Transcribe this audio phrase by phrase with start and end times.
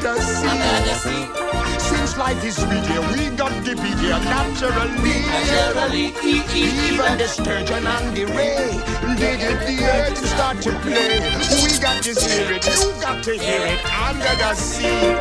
[0.00, 0.14] the
[0.94, 1.26] sea.
[1.78, 5.24] Since life is sweet here, we got to be here naturally.
[5.26, 6.14] Naturally,
[6.54, 8.80] Even the sturgeon and the ray,
[9.16, 11.20] they get the earth to start to play.
[11.62, 15.16] We got to hear it, you got to hear it under the sea.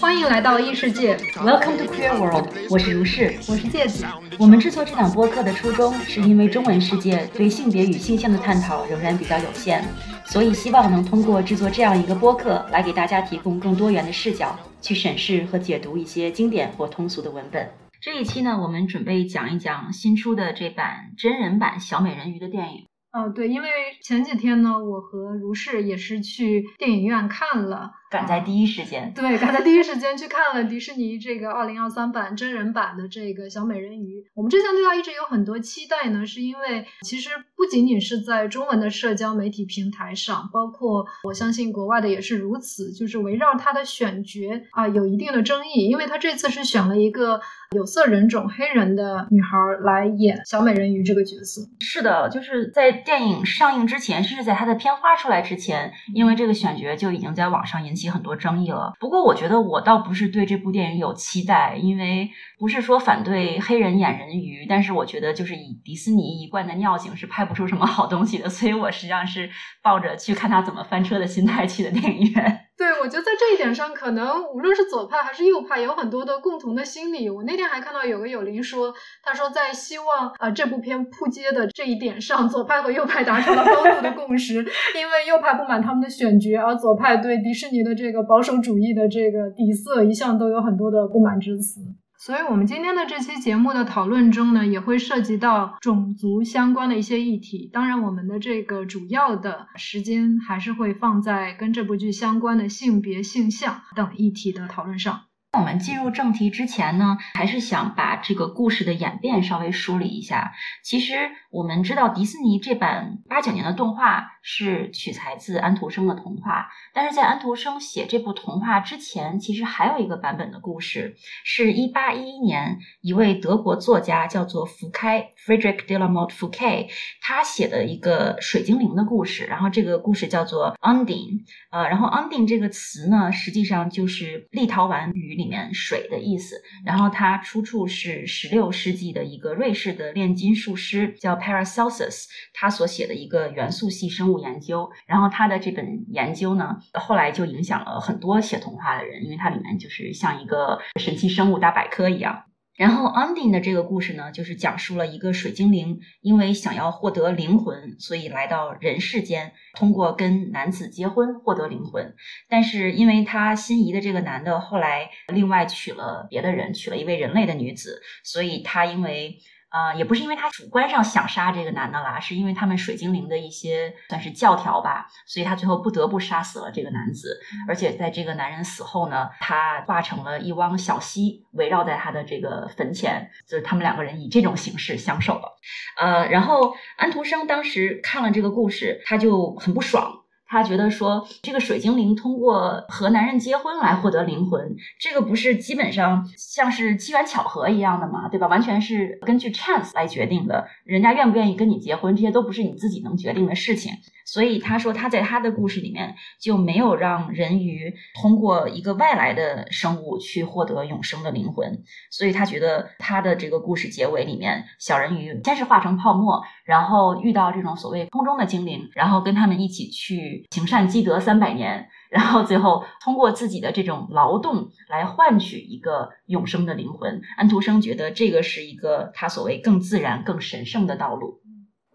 [0.00, 3.38] 欢迎来到异世界， Welcome to Queer World，我是如是。
[3.46, 4.04] 我是芥子。
[4.38, 9.82] 我们制作这档播客的初衷，是因为中文世界对性别与性向的探讨仍然比较有限，
[10.25, 17.69] 所以希望能通过制作这样一个播客，来给大家提供更多元的视角，去审视和解读一些经典或通俗的文本。
[18.01, 22.85] 这一期呢，我们准备讲一讲新出的这版真人版《小美人鱼》的电影。
[23.13, 23.69] 哦，对，因为
[24.03, 34.23] 前几天呢，我和如是也是去电影院看了，赶在第一时间，对，赶在第一时间去看了迪士尼这个二零二三版真人版的这个小美人鱼。
[34.33, 47.41] 我们之前对它一直有很多期待呢，是因为其实不仅仅是在中文的社交媒体平台上，包括我相信国外的也是如此，就是围绕它的选角啊有一定的争议，因为它这次是选了一个
[47.75, 51.61] 有色人种黑人的女孩来演小美人鱼这个角色。
[51.81, 58.93] 是的，就是在电影上映之前，甚至在它的片花出来之前，因为这个选角就已经在网上引起很多争议了。
[58.99, 69.49] 不过，我觉得我倒不是对这部电影有期待，因为不是说反对黑人演人鱼，但是我觉得就是以迪士尼一贯的尿性是拍不出什么好东西的，所以我实际上是
[69.83, 72.61] 抱着去看他怎么翻车的心态去的电影院。
[72.77, 77.29] 对，我觉得在这一点上，可能无论是左派还是右派，有很多的共同的心理。
[77.29, 84.55] 我那天还看到有个友邻说，他说在希望啊、呃、这部片扑街的这一点上，左派和右派达成了高度的共识，
[84.95, 91.79] 因为右派不满他们的选角，而左派对迪士尼的这个保守主义的这个底色一向都有很多的不满之词。
[92.17, 97.69] 所以，我们今天的这期节目的讨论中呢，也会涉及到种族相关的一些议题。
[97.71, 105.23] 当然，我们的这个主要的时间还是会放在跟这部剧相关的性别、性向等议题的讨论上。
[105.57, 110.51] 我们进入正题之前呢，还是想把这个故事的演变稍微梳理一下。
[110.83, 111.13] 其实
[111.55, 126.89] 我们知道，迪士尼这版八九年的动画是取材自安徒生的童话，但是在安徒生写这部童话之前，其实还有一个版本的故事，是一八一一年一位德国作家叫做福开 （Frederick de la Motte Fouquet）
[127.21, 129.45] 他写的一个水精灵的故事。
[129.45, 135.35] 然后这个故事叫做 Undine，呃，然后 Undine 这个词呢，实际上就是立陶宛语。
[135.35, 136.55] 里面水的意思，
[136.85, 144.89] 然后它出处是十六世纪的一个瑞士的炼金术师叫 Paracelsus，他所写的一个元素系生物研究。
[145.05, 152.45] 然后他的这本研究呢，后来就影响了很多写童话的人，因为它里面就是像一个神奇生物大百科一样。
[152.75, 162.15] 然后 Undine 的这个故事呢，就是讲述了一个水精灵，因为想要获得灵魂，所以来到人世间，通过跟男子结婚获得灵魂。
[162.49, 169.37] 但是因为他心仪的这个男的后来另外娶了别的人，娶了一位人类的女子，所以他因为。
[169.69, 177.39] 呃，也不是因为他主观上想杀这个男的啦，是因为他们水精灵的一些算是教条吧，所以他最后不得不杀死了这个男子。
[177.67, 185.57] 而且在这个男人死后呢，他化成了一汪小溪，围绕在他的这个坟前，就是他们两个人以这种形式相守了。
[185.97, 190.21] 呃，然后安徒生当时看了这个故事，他就很不爽。
[190.55, 198.47] 他觉得说，这个水精灵通过和男人结婚来获得灵魂，这个不是基本上像是机缘巧合一样的嘛，对吧？
[198.47, 203.91] 完全是根据 chance 来决定的，人家愿不愿意跟你结婚，这些都不是你自己能决定的事情。
[204.25, 211.83] 所以他说，他在他的故事里面就没有让人鱼通过一个外来的生物去获得永生的灵魂。
[212.09, 227.21] 所以他觉得他的这个故事结尾里面，小人鱼先是化成泡沫，然后遇到这种所谓空中的精灵，然后跟他们一起去行善积德三百年，然后最后通过自己的这种劳动来换取一个永生的灵魂。
[227.37, 231.44] 安徒生觉得这个是一个他所谓更自然、更神圣的道路。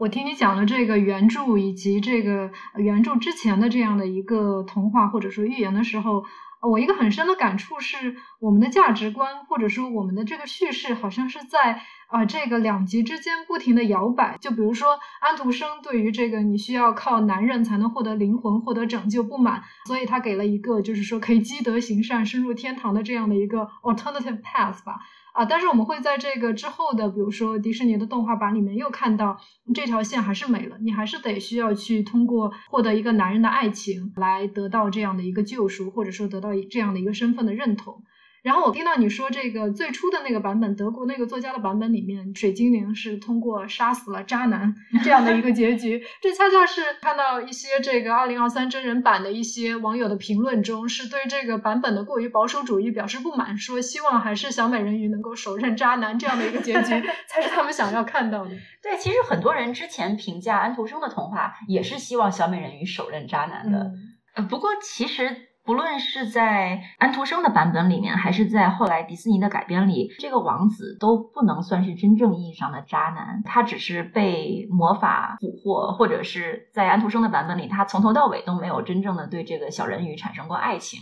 [0.01, 6.25] 我听你讲了这个原著以及这个原著之前的这样的一个童话或者说寓言的时候，
[6.63, 14.37] 我一个很深的感触是，我们的价值观或者说我们的这个叙事好像是在啊、这个两极之间不停的摇摆。
[14.41, 24.99] 就比如说安徒生对于这个你需要靠男人才能获得灵魂、获得拯救不满，所以他给了一个就是说可以积德行善、深入天堂的这样的一个 alternative path 吧。
[25.33, 29.39] 啊，但是我们会在这个之后的，比如说迪士尼的动画版里面又看到
[29.75, 38.03] 这条线还是没了，你还是得需要去通过获得一个男人的爱情来得到这样的一个救赎，或者说得到这样的一个身份的认同。
[38.43, 46.03] 然后我听到你说这个最初的那个版本，德国那个作家的版本里面，水精灵是通过杀死了渣男这样的一个结局。
[46.23, 58.51] 这恰恰是看到一些这个二零二三真人版的一些网友的评论中，是对这个版本的过于保守主义表示不满，说希望还是小美人鱼能够手刃渣男这样的一个结局 才是他们想要看到的。
[58.83, 63.93] 对，其实很多人之前评价安徒生的童话，也是希望小美人鱼手刃渣男的。
[64.35, 65.50] 呃，不过其实。
[65.71, 80.99] 不论是在安徒生的版本里面，还是在后来迪士尼的改编里，这个王子都不能算是真正意义上的渣男，他只是被魔法蛊惑，或者是在安徒生的版本里，他从头到尾都没有真正的对这个小人鱼产生过爱情。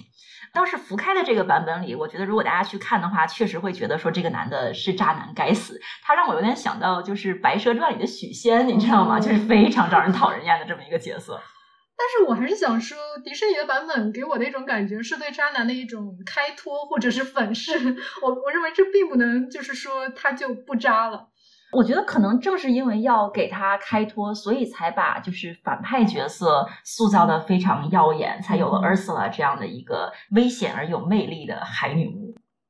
[0.53, 5.81] 倒是福开的这个版本里，我觉得如果大家去看的话，确实会觉得说这个男的是渣男，该死。
[6.03, 9.19] 他让我有点想到就是《白蛇传》里的许仙，你知道吗？
[9.19, 11.41] 就是非常招人讨人厌的这么一个角色。
[11.99, 17.97] 但是我还是想说，迪士尼的版本给我的一种感觉是对渣男的一种开脱或者是粉饰。
[18.23, 21.29] 我我认为这并不能就是说他就不渣了。
[21.71, 32.28] 我觉得可能正是因为要给他开脱，所以才把就是反派角色塑造的非常耀眼，才有了 Ursula 这样的一个危险而有魅力的海女巫。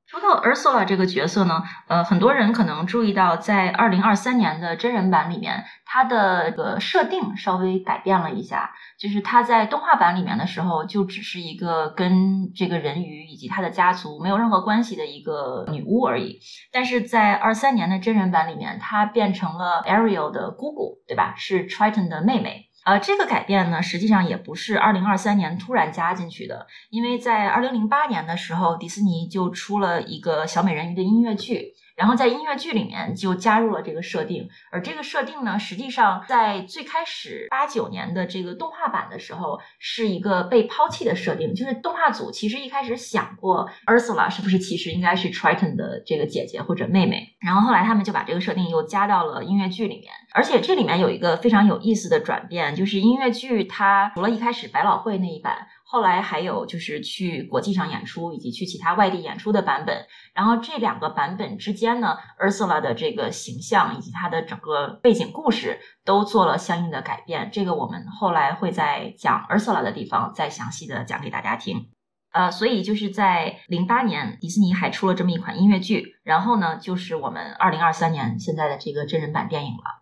[0.09, 8.71] 说到 Ursula 这个角色呢，呃，很多人可能注意到，在二零二三年的真人版里面，它的个设定稍微改变了一下。
[8.99, 16.41] 就是他在动画版里面的时候，就只是一个跟这个人鱼以及他的家族没有任何关系的一个女巫而已。
[16.73, 21.35] 但是在二三年的真人版里面，她变成了 Ariel 的姑姑，对吧？
[21.37, 22.68] 是 Triton 的妹妹。
[22.89, 31.75] 呃，这个改变呢，实际上也不是二零二三年突然加进去的，因为在二零零八年的时候，迪士尼就出了一个小美人鱼的音乐剧。
[31.99, 41.53] 然后在音乐剧里面就加入了这个设定，而这个设定呢，实际上在最开始八九年的这个动画版的时候，是一个被抛弃的设定。
[41.57, 50.13] 就是动画组其实一开始想过，Ursula 是不是其实应该是 Triton 的这个姐姐或者妹妹，然后后来他们就把这个设定又加到了音乐剧里面。
[50.33, 55.67] 而且这里面有一个非常有意思的转变，就是音乐剧它除了一开始百老汇那一版。
[55.91, 60.05] 后来还有就是去国际上演出，以及去其他外地演出的版本。
[60.35, 67.49] 然后这两个版本之间呢，Ursula 的这个形象以及它的整个背景故事都做了相应的改变。
[67.51, 71.89] 这个我们后来会在讲 Ursula 的地方再详细的讲给大家听。
[72.33, 76.17] 呃，所以就是在零八年，迪士尼还出了这么一款音乐剧。
[76.23, 79.98] 然后呢，就是我们二零二三年现在的这个真人版电影了。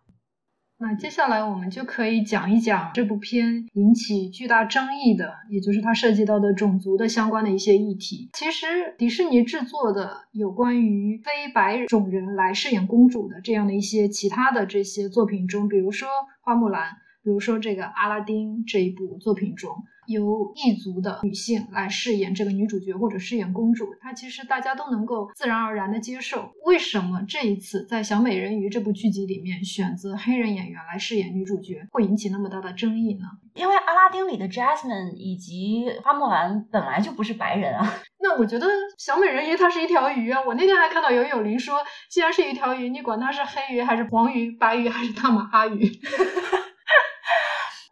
[0.78, 8.28] 那接下来我们就可以讲一讲这部片引起巨大争议的，也就是它涉及到的种族的相关的一些议题。
[8.34, 16.08] 其实迪士尼制作的有关于非白种人来饰演公主的这样的一些其他的这些作品中，比如说
[16.42, 19.82] 花木兰，比如说这个阿拉丁这一部作品中。
[20.06, 26.52] 由异族的女性来饰演这个女主角或者饰演公主，她其实大家都能够自然而然的接受。
[26.64, 33.26] 为什么这一次在《小美人鱼》这部剧集里面选择黑人演员来饰演女主角，会引起那么大的争议呢？
[33.54, 37.94] 因为阿拉丁里的 Jasmine 以及花木兰本来就不是白人啊。
[38.20, 38.66] 那我觉得
[38.98, 40.42] 小美人鱼它是一条鱼啊。
[40.46, 41.78] 我那天还看到有友邻说，
[42.10, 45.86] 既然是一条鱼，你管它是黑鱼还是黄鱼、白鱼还是大马哈鱼？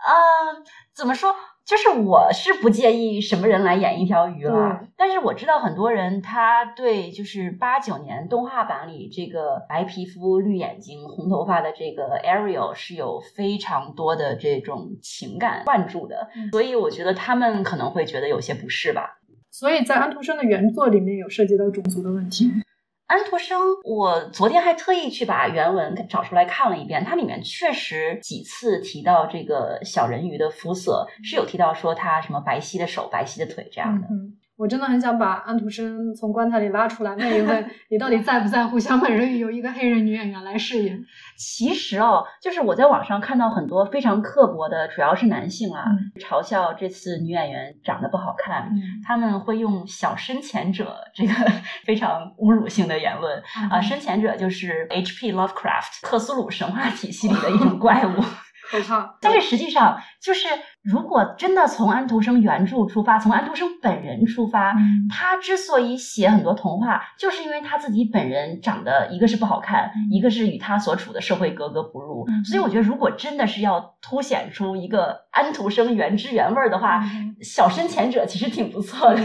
[0.07, 0.65] 嗯，
[0.95, 1.35] 怎么说？
[1.67, 19.19] 就是我是不介意什么人来演一条鱼了，但是我知道很多人他对就是八九年动画版里这个白皮肤绿眼睛红头发的这个 Ariel 是有非常多的这种情感灌注的，所以我觉得他们可能会觉得有些不适吧。
[19.51, 22.51] 所以在安徒生的原作里面有涉及到种族的问题。
[23.07, 34.09] 安徒生，我昨天还特意去把原文找出来看了一遍，它里面确实几次提到这个小人鱼的肤色，是有提到说他什么白皙的手、白皙的腿这样的。
[34.57, 40.97] 我真的很想把安徒生从棺材里拉出来，问一问 你到底在不在乎小美人鱼由一个黑人女演员来饰演？
[41.37, 45.85] 其实哦，就是我在网上看到很多非常刻薄的，主要是男性啊，
[46.21, 48.71] 嘲笑这次女演员长得不好看，
[49.05, 51.33] 他们会用“小深浅者”这个
[51.85, 55.33] 非常侮辱性的言论啊，深浅者就是 H.P.
[55.33, 58.23] Lovecraft 克苏鲁神话体系里的一种怪物。
[58.71, 59.17] 可怕！
[59.21, 60.49] 但是实际上，就是
[60.83, 64.75] 如果真的从安徒生原著出发，从安徒生本人出发，
[65.11, 72.27] 他之所以写很多童话，就是因为他自己本人长得一个是不好看，一个是与他所处的社会格格不入。
[72.45, 77.05] 所以我觉得，如果真的是要凸显出一个安徒生原汁原味的话，
[77.43, 79.21] 小深浅者其实挺不错的。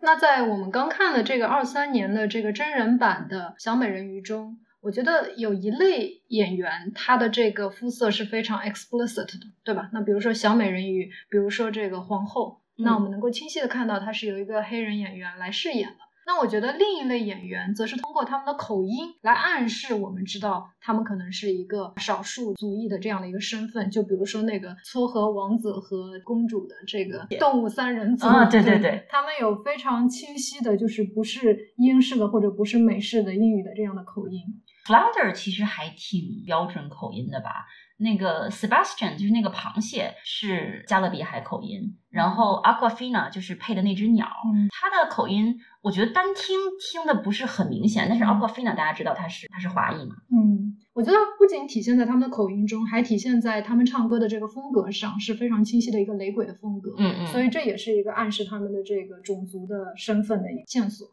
[0.00, 4.58] 那在我们刚看的这个二三年的这个真人版的小美人鱼中。
[4.80, 9.90] 我觉得有一类演员，他的这个肤色是非常 explicit 的，对吧？
[9.92, 15.96] 那比如说小美人鱼，比如说这个皇后，那我们能够清晰的看到，她是由一个黑人演员来饰演的。
[16.26, 23.90] 那我觉得另一类演员则是通过他们的口音来暗示我们知道他们可能是一个少数族裔的这样的一个身份。
[23.90, 34.42] 就比如说那个撮合王子和公主的这个动物三人组，啊对对对他们有非常清晰的，就是不是英式的或者不是美式的英语的这样的口音。
[34.88, 37.66] Flounder 其实还挺标准口音的吧？
[37.98, 56.94] 那个 Sebastian 就是那个螃蟹是加勒比海口音，然后 Aquafina 就是配的那只鸟，嗯它的口音我觉得单听听的不是很明显，但是 Aquafina 大家知道它是它是华裔嘛，嗯，我觉得不仅体现在他们的口音中，还体现在他们唱歌的这个风格上，是非常清晰的一个雷鬼的风格。
[56.98, 61.08] 嗯嗯，所以这也是一个暗示他们的这个种族的身份的一个线索。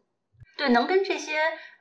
[0.56, 1.32] 对，能跟这些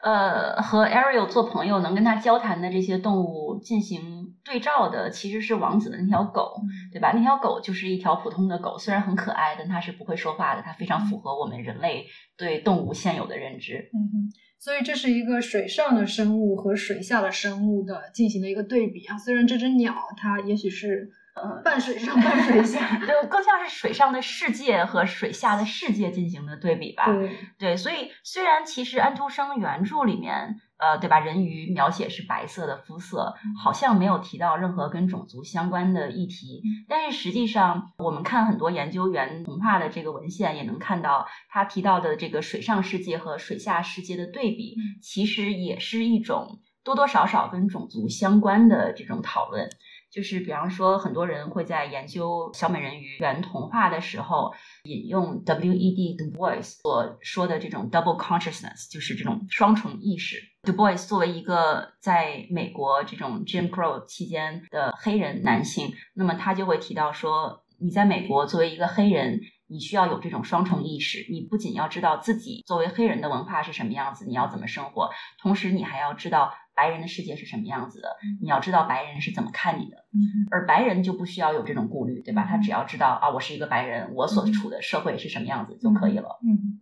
[0.03, 7.11] 呃和 Ariel 做朋友，能跟他交谈的这些动物进行对照的，其实是王子的那条狗，对吧？
[7.15, 12.05] 那条狗就是一条普通的狗，虽然很可爱，但它是不会说话的，它非常符合我们人类
[12.37, 13.89] 对动物现有的认知。
[13.93, 14.29] 嗯哼，
[14.59, 19.17] 所以这是一个水上的生物和水下的生物的进行的一个对比啊。
[19.17, 27.05] 虽然这只鸟它也许是呃半水上半水下， 就，更像是水上的世界和水下的世界进行的对比吧。
[27.05, 49.69] 对，对，所以虽然其实安徒生原著里面，呃，对吧，人鱼描写是白色的肤色，好像没有提到任何跟种族相关的议题，但是实际上，我们看很多研究员童话的这个文献，也能看到他提到的这个水上世界和水下世界的对比，其实也是一种多多少少跟种族相关的这种讨论。
[50.15, 54.53] 就是比方说，很多人会在研究小美人鱼原童话的时候，
[54.83, 56.15] 引用 W.E.D.
[56.15, 60.37] Du Bois 所说的这种 double consciousness，就是这种双重意识。
[60.63, 75.09] Du Bois 作为一个在美国这种 Jim Crow 期间的黑人男性，那么他就会提到说，你在美国作为一个黑人，你需要有这种双重意识，你不仅要知道自己作为黑人的文化是什么样子，你要怎么生活，
[75.41, 79.97] 同时你还要知道白人的世界是什么样子的，你要知道白人是怎么看你的。
[80.13, 82.45] 嗯而白人就不需要有这种顾虑，对吧？
[82.49, 86.39] 他只要知道啊，我是一个白人，我所嗯处的社会是什么样子就可以了。
[86.43, 86.81] 嗯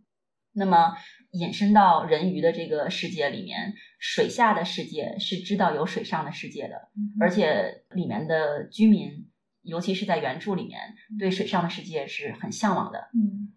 [0.56, 0.94] 那么
[1.32, 9.10] 引申到人鱼的这个世界里面，水下的世界是知道有水上的世界的，嗯而且里面的居民，
[9.63, 10.79] 尤其是在原著里面，
[11.17, 13.10] 对水上的世界是很向往的。
[13.15, 13.51] 嗯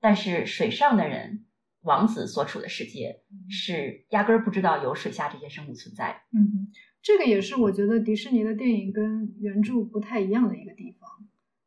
[0.00, 1.44] 但是水上的人，
[1.80, 6.22] 王子所处的世界是压根儿不知道有水下这些生物存在。
[6.32, 6.72] 嗯哼，
[7.02, 11.10] 这个也是我觉得迪士尼的电影跟原著不太一样的一个地方。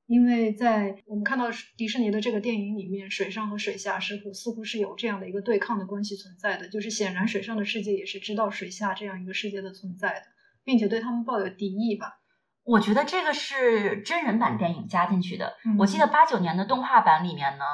[0.07, 10.25] 因为在我们看到迪士尼的这个电影里面，水上和水下似乎似乎是有这样的一个对抗的关系存在的，就是显然水上的世界也是知道水下这样一个世界的存在的，
[10.63, 12.21] 并且对他们抱有敌意吧。
[12.63, 15.53] 我觉得这个是真人版电影加进去的。
[15.65, 17.65] 嗯我记得八九年的动画版里面呢，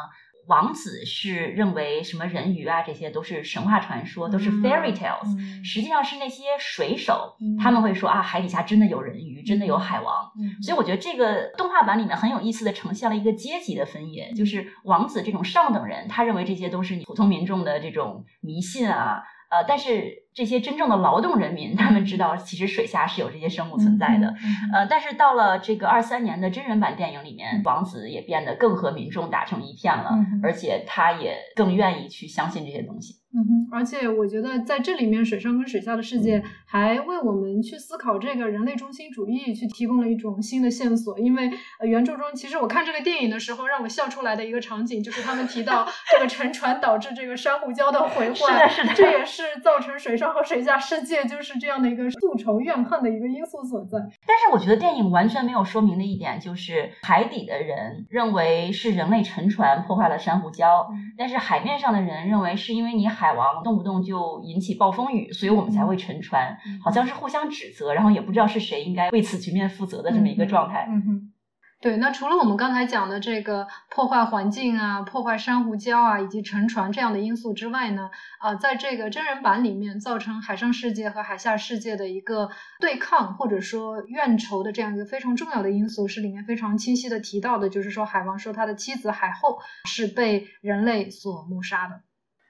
[0.47, 5.37] 王子是认为什么人鱼啊这些都是神话传说，都是嗯 fairy tales。
[5.37, 10.31] 嗯实际上是那些水手，嗯他们会说啊，海底下真的有人鱼，真的有海王。
[10.39, 24.27] 嗯所以我觉得这个动画版里面很有意思的呈现了一个阶级的分野，就是王子这种上等人，他认为这些都是你普通民众的这种迷信啊，呃，但是这些真正的劳动人民，他们知道其实水下是有这些生物存在的。
[24.27, 33.15] 嗯呃，但是到了这个二三年的真人版电影里面，王子也变得更和民众打成一片了，嗯而且他也更愿意去相信这些东西。
[33.33, 41.19] 嗯哼，而且我觉得在这里面，水上跟水下的世界还为我们去思考这个人类中心主义去提供了一种新的线索。
[41.19, 53.97] 因为呃，原著中其实我看这个电影的时候，让我笑出来的一个场景就是他们提到这个沉船导致这个珊瑚礁的毁坏，是的是的这也是造成水上和水下世界就是这样的一个复仇怨恨的一个因素所在。
[54.25, 70.87] 但是我觉得电影完全没有说明的一点就是，海底的人认为是人类沉船破坏了珊瑚礁，嗯但是海面上的人认为是因为你海王动不动就引起暴风雨，所以我们才会沉船，嗯好像是互相指责，然后也不知道是谁应该为此局面负责的这么一个状态。
[70.89, 71.33] 嗯哼，
[71.79, 71.97] 对。
[71.97, 92.01] 那除了我们刚才讲的这个破坏环境啊、破坏珊瑚礁啊以及沉船这样的因素之外呢，啊、在这个真人版里面造成海上世界和海下世界的一个对抗或者说怨仇的这样一个非常重要的因素，是里面非常清晰的提到的，就是说海王说他的妻子海后是被人类所谋杀的。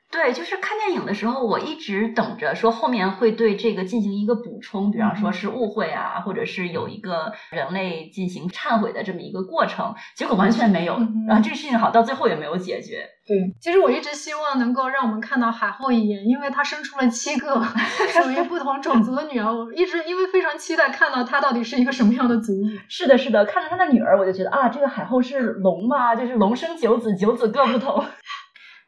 [0.09, 10.97] 对，就是看电影的时候，我一直等着说后面会对这个进行一个补充，比方说是误会啊，或者是有一个人类进行忏悔的这么一个过程，结果完全没有。
[11.27, 13.05] 然后这个事情好到最后也没有解决。
[13.27, 17.61] 对，其实我一直希望能够让我们看到海后一眼，因为她生出了七个
[18.23, 22.79] 属于不同种族的女儿，我一直因为非常期待看到她到底是一个什么样的族裔。
[22.87, 28.01] 是的，是的，看着她的女儿，我就觉得啊，这个海后是龙嘛，就是龙生九子，九子各不同。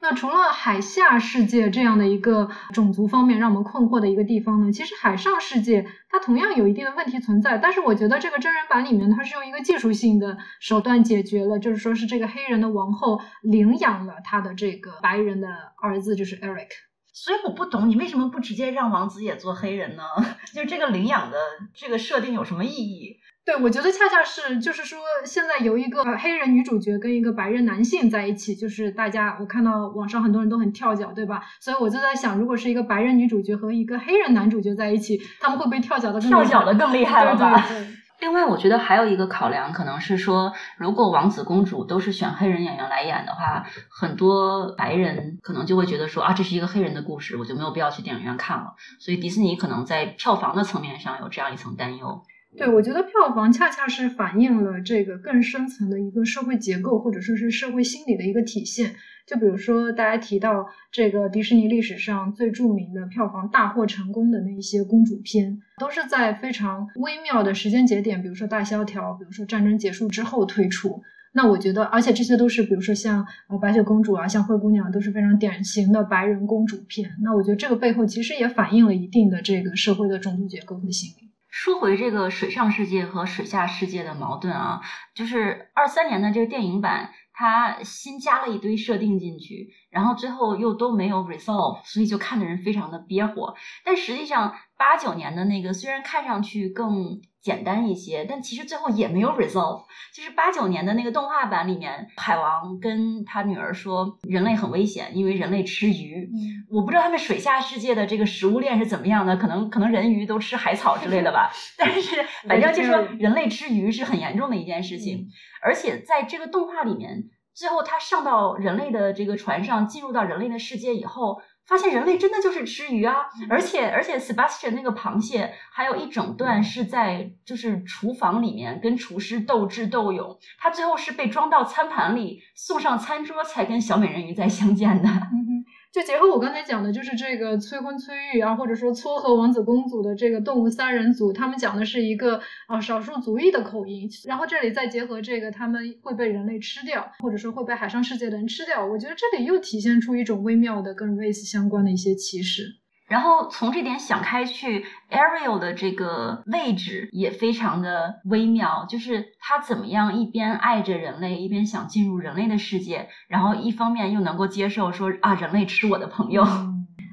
[0.01, 7.57] 那除了海下世界这样的一个种族方面让我们困惑的一个地方呢，其实海上世界它同样有一定的问题存在。
[7.57, 15.49] 但是我觉得这个真人版里面它是用一个技术性的手段解决了，就是说是这个黑人的王后领养了他的这个白人的
[15.81, 16.69] 儿子，就是 Eric。
[17.11, 20.03] 所以我不懂你为什么不直接让王子也做黑人呢？
[20.55, 21.37] 就这个领养的
[21.73, 23.17] 这个设定有什么意义？
[23.49, 31.41] 对，我觉得恰恰是，就是说，现在由一个黑人女主角跟一个白人男性在一起，就是大家我看到网上很多人都很跳脚，对吧？
[31.59, 37.65] 所以我就在想，如果是一个白人女主角和一个黑人男主角在一起，他们会不会跳脚的跳脚的更厉害了吧？
[38.21, 48.75] 另外，我觉得还有一个考量，可能是说，如果王子公主都是选黑人演员来演的话，很多白人可能就会觉得说啊，这是一个黑人的故事，我就没有必要去电影院看了。
[48.99, 52.21] 所以迪士尼可能在票房的层面上有这样一层担忧。
[52.57, 58.95] 对，我觉得票房恰恰是反映了这个更深层的一个社会结构，或者说是社会心理的一个体现。
[59.27, 71.03] 就比如说，大家提到这个迪士尼历史上最著名的票房大获成功的那一些公主片，都是在非常微妙的时间节点，比如说大萧条，比如说战争结束之后推出。
[71.31, 77.11] 那我觉得，而且这些都是，比如说像呃白雪公主啊，像灰姑娘，都是非常典型的白人公主片。
[77.21, 81.29] 那我觉得这个背后其实也反映了一定的这个社会的种族结构和心理。
[81.49, 84.81] 说回这个水上世界和水下世界的矛盾啊，
[85.13, 93.55] 就是二三年的这个电影版，它新加了一堆设定进去，然后最后又都没有 resolve，所以就看的人非常的憋火。
[93.83, 97.21] 但实际上八九年的那个虽然看上去更。
[97.41, 99.85] 简单一些，但其实最后也没有 resolve。
[100.13, 106.29] 就是八九年的那个动画版里面，海王跟他女儿说，人类很危险，因为人类吃鱼。
[106.69, 111.49] 我不知道他们水下世界的这个食物链是怎么样的，可能可能人鱼都吃海草之类的吧。
[111.77, 115.27] 但是反正就说人类吃鱼是很严重的一件事情，
[115.61, 121.41] 而且在这个动画里面，最后他上到人类的这个船上，进入到人类的世界以后。
[121.69, 135.07] 发现人类真的就是吃鱼啊，而且而且 Sebastian 那个螃蟹还有一整段是在就是厨房里面跟厨师斗智斗勇，他最后是被装到餐盘里送上餐桌才跟小美人鱼再相见的。
[135.91, 152.75] 就结合我刚才讲的，就是这个催婚催育啊，或者说撮合王子公主的这个动物三人组，他们讲的是一个啊少数族裔的口音，然后这里再结合这个他们会被人类吃掉，或者说会被海上世界的人吃掉，我觉得这里又体现出一种微妙的跟 race 相关的一些歧视。
[153.09, 166.45] 然后从这点想开去，Ariel 的这个位置也非常的微妙，就是他怎么样一边爱着人类，一边想进入人类的世界，然后一方面又能够接受说啊，人类吃我的朋友。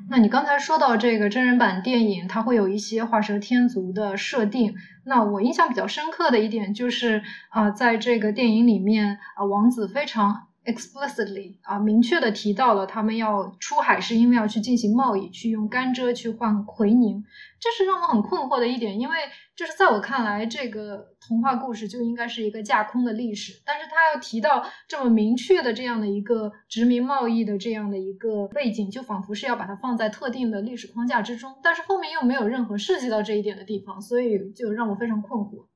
[0.08, 4.74] 那你刚才说到这个真人版电影，它会有一些画蛇添足的设定。
[5.04, 10.46] 那我印象比较深刻的一点就是啊，在这个电影里面啊，王子非常。
[10.66, 17.24] Explicitly 啊，明确的提到了他们要出海是因为要去进行贸易，去用甘蔗去换奎宁，
[17.60, 19.16] 这是让我很困惑的一点，因为
[19.56, 35.66] 就是在我看来，这个童话故事就应该是一个架空的历史，但是他要提到这么明确的这样的一个殖民贸易的这样的一个背景，就仿佛是要把它放在特定的历史框架之中，但是后面又没有任何涉及到这一点的地方，所以就让我非常困惑。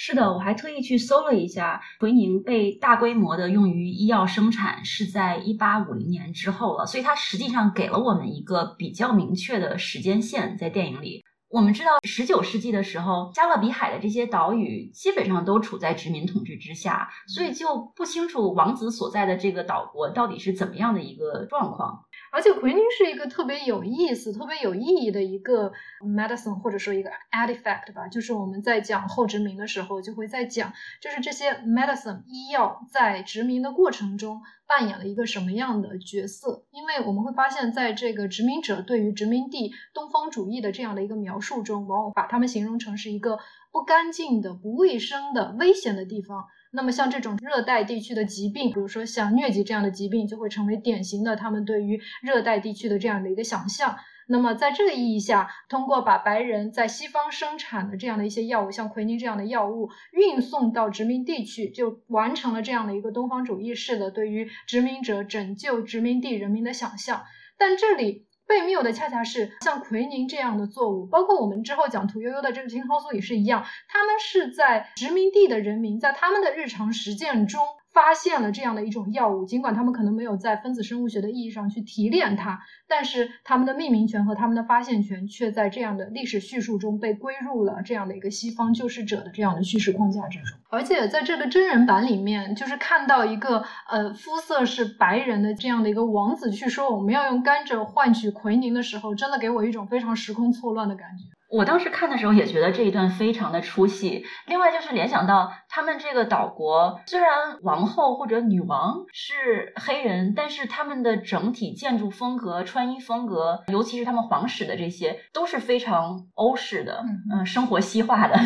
[0.00, 11.24] 是的，我还特意去搜了一下，奎宁被大规模的用于医药生产是在一八五零年之后了，所以它实际上给了我们一个比较明确的时间线在电影里。
[11.50, 22.04] 我们知道，十九世纪的时候，加勒比海的这些岛屿基本上都处在殖民统治之下，所以就不清楚王子所在的这个岛国到底是怎么样的一个状况。
[22.30, 28.08] 而且奎宁是一个特别有意思、特别有意义的一个 medicine，或者说一个 artifact 吧。
[28.08, 36.64] 就是我们在讲后殖民的时候，就会在讲，就是这些 medicine 医药在殖民的过程中扮演了一个什么样的角色。
[36.70, 43.38] 因为我们会发现，在这个殖民者对于殖民地东方主义的这样的一个描述中，往往把他们形容成是一个
[43.72, 46.44] 不干净的、不卫生的、危险的地方。
[46.70, 53.96] 那么像这种热带地区的疾病，比如说像疟疾这样的疾病，就会成为典型的他们对于热带地区的这样的一个想象。
[54.28, 67.24] 那么在这个意义下，通过把白人在西方生产的这样的一些药物，像奎宁这样的药物运送到殖民地去，就完成了这样的一个东方主义式的对于殖民者拯救殖民地人民的想象。
[67.56, 68.27] 但这里。
[68.48, 77.60] 被谬的恰恰是像奎宁这样的作物，包括我们之后讲屠呦呦的这个青蒿素也是一样，他们是在殖民地的人民在他们的日常实践中
[77.92, 90.58] 发现了这样的一种药物，尽管他们可能没有在分子生物学的意义上去提炼它，但是他们的命名权和他们的发现权却在这样的历史叙述中被归入了这样的一个西方救世者的这样的叙事框架之中。
[90.70, 101.24] 而且在这个真人版里面，就是看到一个呃肤色是白人的这样的一个王子去说我们要用甘蔗换取奎宁的时候，真的给我一种非常时空错乱的感觉。
[101.50, 104.24] 我当时看的时候也觉得这一段非常的出戏。
[104.46, 118.38] 另外就是联想到他们这个岛国，虽然王后或者女王是黑人，但是他们的整体建筑风格、穿衣风格，尤其是他们皇室的这些，都是非常欧式的，嗯，生活西化的。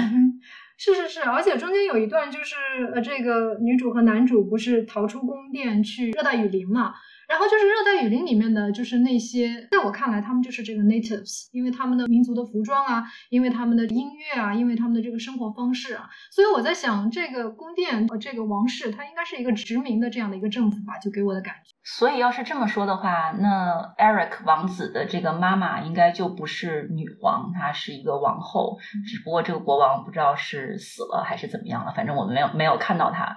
[0.78, 2.56] 是是是，而且中间有一段就是
[2.94, 6.92] 呃，这个女主和男主不是逃出宫殿去热带雨林嘛？
[7.32, 21.72] 然后就是热带雨林里面的就是那些，在我看来，他们就是这个 natives，因为他们的民族的服装啊，因为他们的音乐啊，因为他们的这个生活方式啊，所以我在想，这个宫殿和，这个王室，它应该是一个殖民的这样的一个政府吧，就给我的感觉。
[21.82, 28.76] 所以要是这么说的话，那 Eric 王子的这个妈妈应该就不是女王，她是一个王后，
[29.08, 33.34] 只不过这个国王不知道是死了还是怎么样了，反正我们没有没有看到他。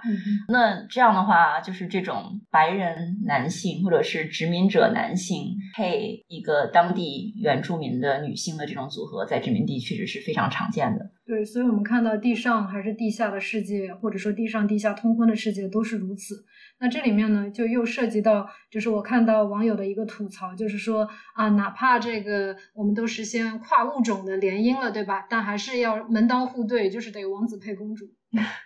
[0.48, 3.85] 那这样的话，就是这种白人男性。
[3.86, 11.12] 或者是殖民者男性配一个当地原住民的女性的这种组合，在殖民地确实是非常常见的。
[11.24, 16.34] 对，所以我们看到地上还是地下的世界，或者说地上地下通婚的世界都是如此。
[16.80, 25.26] 那这里面呢，就又涉及到，就是我看到网友的一个吐槽，就是说啊，哪怕这个我们都实现跨物种的联姻了，对吧？
[25.30, 28.04] 但还是要门当户对，就是得王子配公主。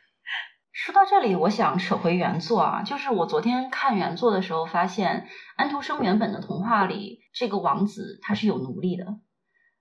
[0.83, 9.05] 说到这里，我想扯回原作啊，就是我昨天看原作的时候，发现安徒生原本的童话里，这个王子他是有奴隶的，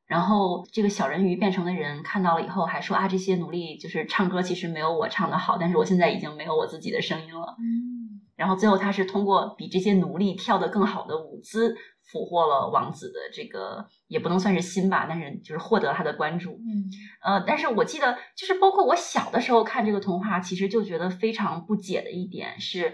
[0.05, 7.55] 然后这个小人鱼变成的人看到了以后，还说啊，这些奴隶就是唱歌其实没有我唱的好，但是我现在已经没有我自己的声音了。
[7.59, 11.77] 嗯，然后最后他是通过比这些奴隶跳得更好的舞姿。
[12.11, 16.53] 俘获了王子的这个也不能算是心吧，但是就是获得他的关注。
[16.53, 16.89] 嗯，
[17.23, 22.93] 呃，但是我记得就是包括我小的时候看这个童话，其实就觉得非常不解的一点是，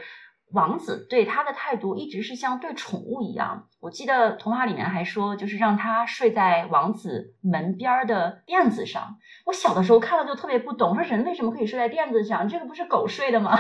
[0.52, 3.68] 王子对他的态度一直是像对宠物一样。
[3.80, 9.18] 我记得童话里面还说，就是让他睡在王子门边的垫子上。
[9.46, 12.48] 我小的时候看了就特别不懂，说人为什么可以睡在垫子上？
[12.48, 13.58] 这个不是狗睡的吗？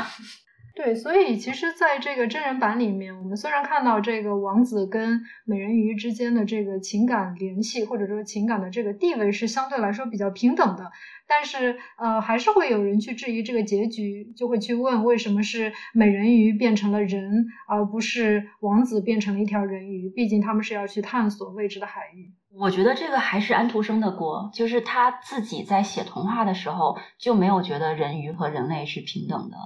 [0.75, 10.91] 对，所以其实，在这个真人版里面，我们虽然看到这个王子跟美人鱼之间的这个情感联系，或者说情感的这个地位是相对来说比较平等的，
[11.27, 20.09] 但是呃，还是会有人去质疑这个结局，就会去问为什么是美人鱼变成了人，而不是王子变成了一条人鱼？
[20.09, 22.33] 毕竟他们是要去探索未知的海域。
[22.57, 29.57] 我觉得这个还是安徒生的锅，就是他自己在写童话的时候就没有觉得人鱼和人类是平等的，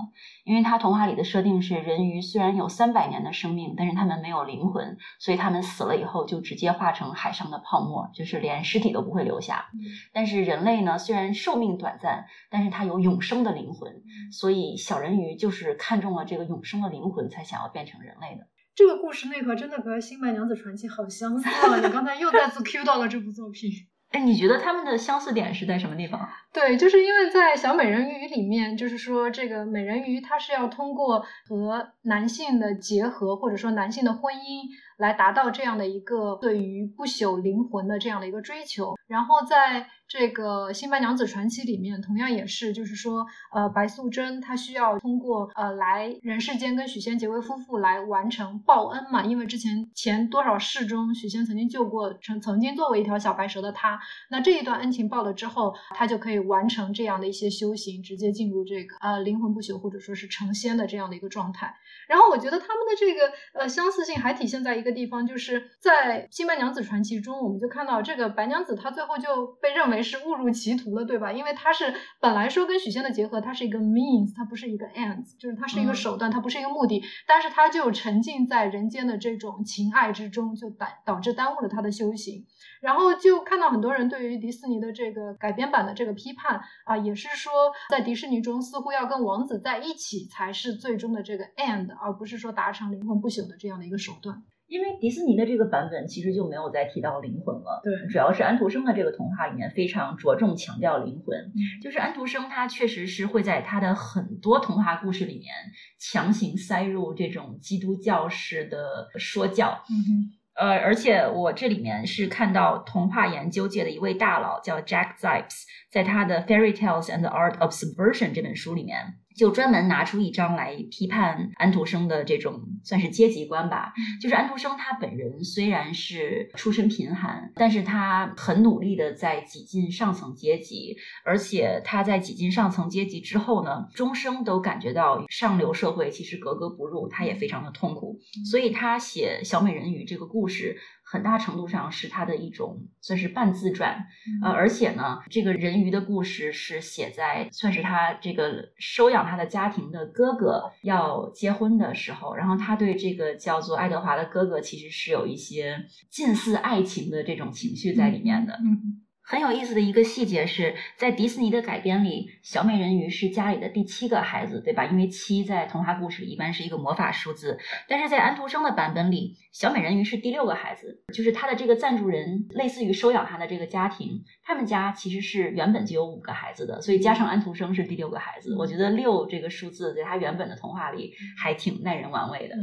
[0.44, 9.70] 因为他童话里的设定是人鱼虽然有三百年的生命，但是他们没有灵魂，所以他们死了以后就直接化成海上的泡沫，就是连尸体都不会留下。
[10.12, 18.48] 但是人类呢，虽然寿命短暂，但是他有永生的灵魂，所以小人鱼就是看中了这个永生的灵魂，才想要变成人类的。
[18.80, 21.76] 这个故事内核真的和《新白娘子传奇》好相似啊！
[21.86, 23.70] 你刚才又再次 Q 到了这部作品。
[24.12, 26.26] 哎，你觉得他们的相似点是在什么地方？
[26.54, 34.64] 对，就是因为在小美人鱼里面，就是说这个美人鱼她是要通过和男性的结合，或者说男性的婚姻。
[35.00, 61.76] 来达到这样的一个对于不朽灵魂的这样的一个追求，然后在这个《新白娘子传奇》里面，同样也是，就是说，呃，白素贞她需要通过呃来人世间跟许仙结为夫妇来完成报恩嘛，因为之前前多少世中许仙曾经救过曾曾经作为一条小白蛇的她，那这一段恩情报了之后，她就可以完成这样的一些修行，直接进入这个呃灵魂不朽或者说是成仙的这样的一个状态。
[62.08, 71.32] 然后我觉得他们的这个呃相似性还体现在一个地方，就是在《新白娘子传奇》中，我们就看到这个白娘子她最后就被认为是误入歧途了，对吧？
[71.32, 82.46] 因为她是本来说跟许仙的结合，它是一个 means，它不是一个 ends，就是它是一个手段，它不是一个目的，但是她就沉浸在人间的这种情爱之中，就导导致耽误了她的修行。
[82.82, 87.52] 然后就看到很多人对于迪士尼的这个改编版的这个批判啊，也是说
[87.90, 94.44] 在迪士尼中似乎要跟王子在一起才是最终的这个 end，而不是说达成灵魂不朽的这样的一个手段。
[94.70, 101.52] 因为迪士尼的这个版本其实就没有再提到灵魂了，对，主要是安徒生的这个童话里面非常着重强调灵魂，
[101.82, 105.54] 就是安徒生他确实是会在他的很多童话故事里面
[106.00, 109.84] 强行塞入这种基督教式的说教。
[109.90, 110.40] 嗯哼。
[110.56, 118.98] 呃，而且我这里面是看到童话研究界的一位大佬叫 Jack Zipes，在他的《Fairy Tales and the Art of Subversion》这本书里面
[119.40, 123.94] 就专门拿出一章来批判安徒生的这种算是阶级观吧。
[124.22, 138.20] 就是安徒生他本人虽然是出身贫寒，但是他很努力的在挤进上层阶级，而且他在挤进上层阶级之后呢，终生都感觉到上流社会其实格格不入，他也非常的痛苦，
[138.52, 140.78] 所以他写小美人鱼这个故事。
[141.12, 144.06] 很大程度上是他的一种算是半自传，
[144.44, 158.54] 呃，而且呢，这个人鱼的故事是写在算是他这个收养他的家庭的哥哥要结婚的时候，然后他对这个叫做爱德华的哥哥其实是有一些近似爱情的这种情绪在里面的。
[158.64, 159.02] 嗯。
[159.30, 164.86] 很有意思的一个细节是在迪士尼的改编里，小美人鱼是家里的第七个孩子，对吧？
[164.86, 178.56] 因为七在童话故事里一般是一个魔法数字，但是在安徒生的版本里，小美人鱼是第六个孩子，就是他的这个赞助人，类似于收养他的这个家庭，他们家其实是原本就有五个孩子的，所以加上安徒生是第六个孩子。
[178.58, 182.56] 我觉得六这个数字在他原本的童话里还挺耐人玩味的。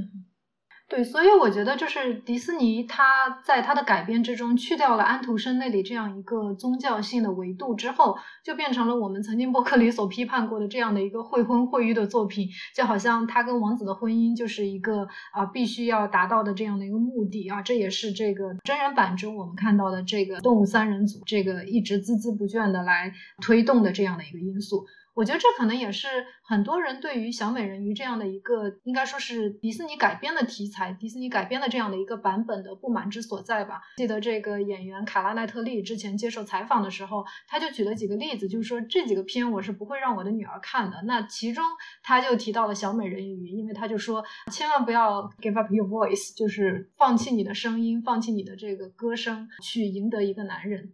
[0.89, 3.03] 对，所以我觉得就是迪士尼，它
[3.45, 24.87] 在它的改编之中去掉了安徒生那里这样一个宗教性的维度之后，就变成了我们曾经播客里所批判过的这样的一个会婚会育的作品，就好像他跟王子的婚姻就是一个啊必须要达到的这样的一个目的啊，这也是这个真人版中我们看到的这个动物三人组这个一直孜孜不倦的来推动的这样的一个因素。
[25.17, 26.07] 我觉得这可能也是
[26.43, 33.81] 很多人对于小美人鱼这样的一个，应该说是迪士尼改编的题材，迪士尼改编的这样的一个版本的不满之所在吧。
[33.97, 41.01] 记得这个演员卡拉奈特利之前接受采访的时候，他就举了几个例子，就是说这几个片我是不会让我的女儿看的。
[41.07, 41.65] 那其中
[42.03, 50.93] 他就提到了小美人鱼，因为他就说千万不要 give up your voice，就是放弃你的声音，放弃你的这个歌声，去赢得一个男人。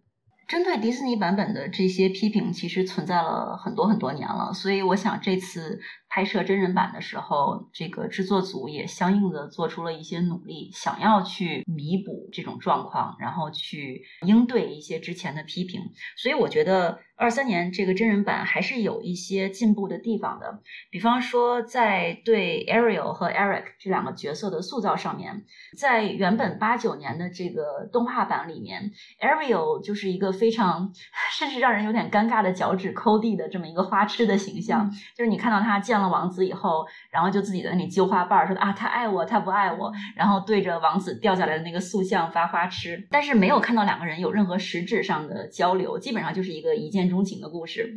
[0.53, 5.81] 针对迪士尼版本的这些批评，其实存在了很多很多年了，所以我想这次。
[6.15, 15.81] 拍摄真人版的时候，这个制作组也相应的做出了一些努力，想要去弥补这种状况，然后去应对一些之前的批评。
[16.19, 20.61] 所以我觉得二三年这个真人版还是有一些进步的地方的。
[20.91, 25.47] 比方说，在对 Ariel 和 Eric 这两个角色的塑造上面，
[25.79, 30.93] 在原本八九年的这个动画版里面，Ariel 就是一个非常
[31.31, 36.02] 甚至让人有点尴尬的脚趾抠地的这么一个花痴的形象，就是你看到他见。
[36.09, 47.95] 王子以后，然后就自己在那里揪花瓣儿，说啊，他爱我，他不爱我，然后对着王子掉下来的那个塑像发花痴，但是没有看到两个人有任何实质上的交流，基本上就是一个一见钟情的故事。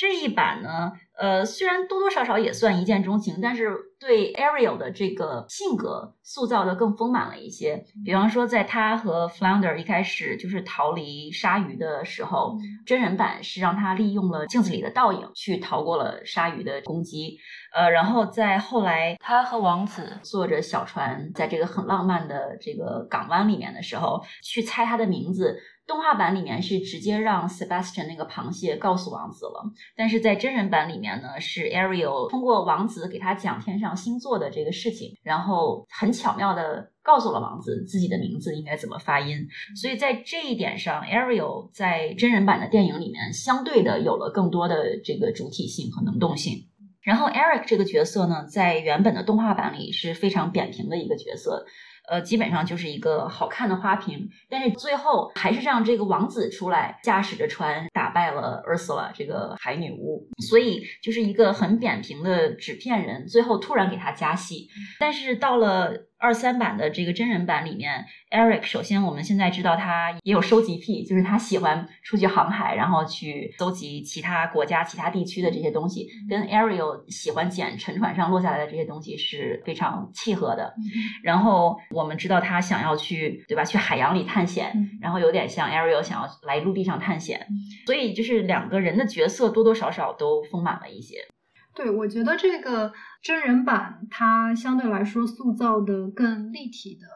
[0.00, 0.92] 这一版呢？
[1.18, 7.84] 呃，虽然多多少少也算一见钟情，但是对 Ariel 的这个性格塑造的更丰满了一些。
[8.02, 17.36] 比方说，在他和 Flounder 一开始就是逃离鲨鱼的时候，真人版是让他利用了镜子里的倒影去逃过了鲨鱼的攻击。
[17.74, 25.58] 呃，然后在后来，他和王子坐着小船在这个很浪漫的这个港湾里面的时候，去猜他的名字。
[25.90, 29.64] 动画版里面是直接让 Sebastian 那个螃蟹告诉王子了，
[29.96, 39.48] 但是在真人版里面呢，是 Ariel 通过王子给他讲天上星座的这个事情，然后很巧妙的告诉了王子自己的名字应该怎么发音。
[39.74, 46.68] 所以在这一点上，Ariel 在真人版的电影里面相对的有了更多的这个主体性和能动性。
[47.02, 51.66] 然后 Eric 这个角色呢，在原本的动画版里是非常扁平的一个角色。
[52.10, 64.66] 呃，基本上就是一个好看的花瓶，但是最后还是让这个王子出来驾驶着船打败了 Ursula 这个海女巫，所以就是一个很扁平的纸片人，最后突然给他加戏，
[64.98, 66.09] 但是到了。
[66.20, 80.74] 二三版的这个真人版里面，Eric 首先我们现在知道他也有收集癖，就是他喜欢出去航海，然后去搜集其他国家、其他地区的这些东西，跟 Ariel 喜欢捡沉船上落下来的这些东西是非常契合的。
[81.22, 83.64] 然后我们知道他想要去，对吧？
[83.64, 87.46] 去海洋里探险，然后有点像 Ariel 想要来陆地上探险，
[87.86, 91.16] 所以就是两个人的角色多多少少都丰满了一些。
[91.80, 97.06] 对，我觉得这个真人版它相对来说塑造的更立体的，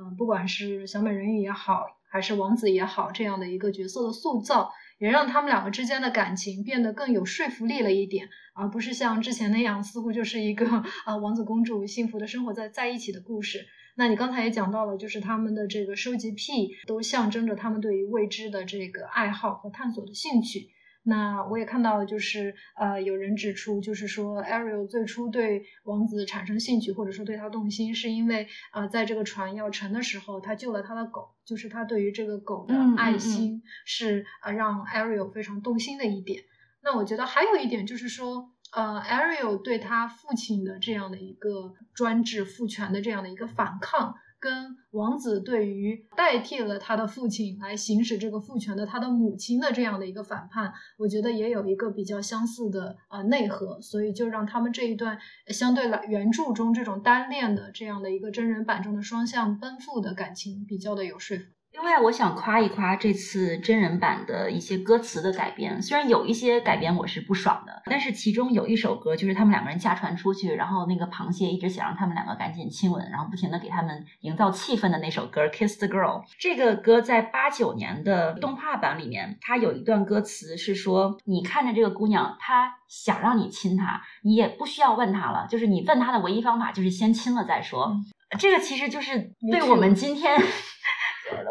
[0.00, 10.66] 嗯，不管是小美人鱼也好，还是王子也好，这样的一个角色的塑造，也让他们两个之间的感情变得更有说服力了一点，而不是像之前那样，似乎就是一个
[11.04, 13.66] 啊王子公主幸福的生活在在一起的故事。
[13.98, 20.70] 那你刚才也讲到了，就是他们的这个收集癖，都象征着他们对于未知的这个爱好和探索的兴趣。
[21.08, 36.42] 那我也看到，就是呃，有人指出，就是说，Ariel 最初对王子产生兴趣，或者说对他动心，是因为啊，在这个船要沉的时候，他救了他的狗，就是他对于这个狗的爱心是啊，让 Ariel 非常动心的一点。
[36.82, 44.16] 那我觉得还有一点就是说，呃，Ariel 对他父亲的这样的一个专制父权的这样的一个反抗。
[44.46, 61.44] 跟王子对于代替了他的父亲来行使这个父权的他的母亲的这样的一个反叛，我觉得也有一个比较相似的呃内核，所以就让他们这一段相对来原著中这种单恋的这样的一个真人版中的双向奔赴的感情比较的有说服。
[61.86, 65.80] 另外，我想夸一夸这次真人版的一些歌词的改编。
[65.80, 76.22] 虽然有一些改编我是不爽的，但是其中有一首歌，就是他们两个人驾船出去，然后那个螃蟹一直想让他们两个赶紧亲吻，然后不停的给他们营造气氛的那首歌《Kiss the Girl》。
[76.40, 87.96] 这个歌在八九年的动画版里面，它有一段歌词是说：“你看着这个姑娘，她想让你亲她，你也不需要问她了，就是你问她的唯一方法就是先亲了再说。”
[88.40, 90.36] 这个其实就是对我们今天。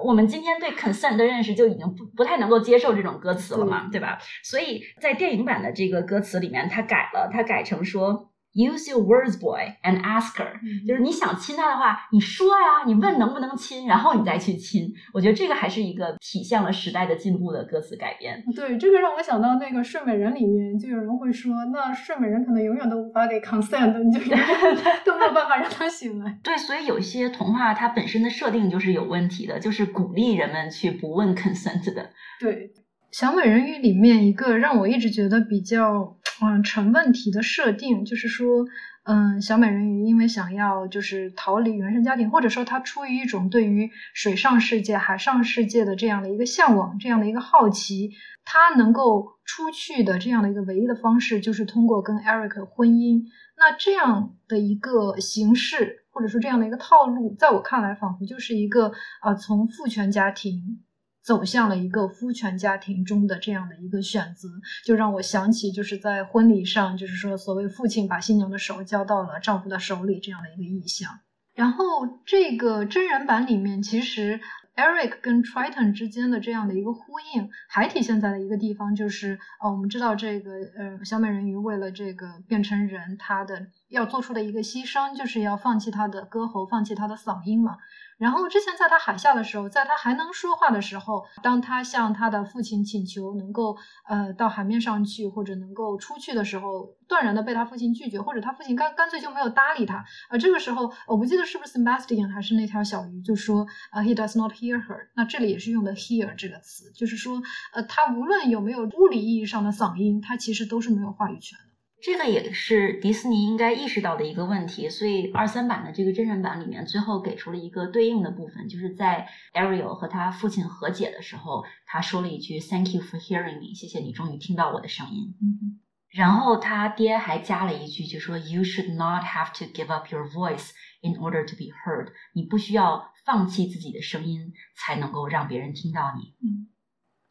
[0.03, 4.17] 我们今天对 consent 的认识就已经不不太能够接受这种歌词了嘛，对吧？
[4.43, 8.31] 所以在电影版的这个歌词里面，他改了，他改成说。
[8.56, 10.48] Use your words, boy, and ask her。
[10.88, 14.88] 就是你想亲他的话，你说呀，你问能不能亲，然后你再去亲。
[15.13, 18.41] 我觉得这个还是一个体现了时代的进步的歌词改编。
[18.56, 24.20] 对，这个让我想到那个睡美人里面，就有人会说，那睡美人可能永远都无法给 consent，你就
[25.04, 26.39] 都没有办法让她醒来。
[26.41, 32.10] 对，所以有一些童话它本身的设定就是有问题的，就是鼓励人们去不问 consent 的。
[32.39, 32.72] 对。
[33.17, 38.65] 小美人鱼里面一个让我一直觉得比较嗯成问题的设定，就是说，
[39.06, 48.12] 嗯，小美人鱼因为想要就是逃离原生家庭，或者说她出于一种对于水上世界、海上世界的这样的一个向往、这样的一个好奇，
[48.43, 53.23] 她能够出去的这样的一个唯一的方式，就是通过跟 Eric 婚姻。
[53.58, 60.82] 那这样的一个形式，或者说这样的一个套路，在我看来，仿佛就是一个啊从父权家庭。
[61.25, 64.47] 走向了一个夫权家庭中的这样的一个选择，
[64.85, 71.09] 就让我想起就是在婚礼上，就是说所谓父亲把新娘的手交到了丈夫的手里这样的一个意象。
[71.55, 71.83] 然后
[72.25, 74.39] 这个真人版里面，其实
[74.75, 87.77] Eric 跟 Triton 之间的这样的一个呼应，还体现在了一个地方，就是呃，我们知道这个呃小美人鱼为了这个变成人，她的要做出的一个牺牲，就是要放弃她的歌喉，放弃她的嗓音嘛。
[88.17, 100.06] 然后之前在他海下的时候，在他还能说话的时候，当他向他的父亲请求能够呃到海面上去或者能够出去的时候，断然的被他父亲拒绝，或者他父亲干干脆就没有搭理他。
[100.30, 105.10] 而这个时候，我不记得是不是 Sebastian 还是那条小鱼就说啊，He does not hear her。
[105.13, 107.41] 那这里也是用的 hear 这个词，就是说
[107.73, 111.60] 呃他无论有没有物理意义上的嗓音，他其实都是没有话语权。
[112.06, 125.34] 这个也是迪士尼应该意识到的一个问题，所以二三版的这个真人版里面，最后给出了一个对应的部分，就是在 Ariel 和他父亲和解的时候，他说了一句 “Thank you for hearing me”，谢谢你终于听到我的声音。
[125.41, 130.70] 嗯，然后他爹还加了一句，就说 “You should not have to give up your voice
[131.02, 136.36] in order to be heard”，你不需要放弃自己的声音才能够让别人听到你。
[136.48, 136.68] 嗯，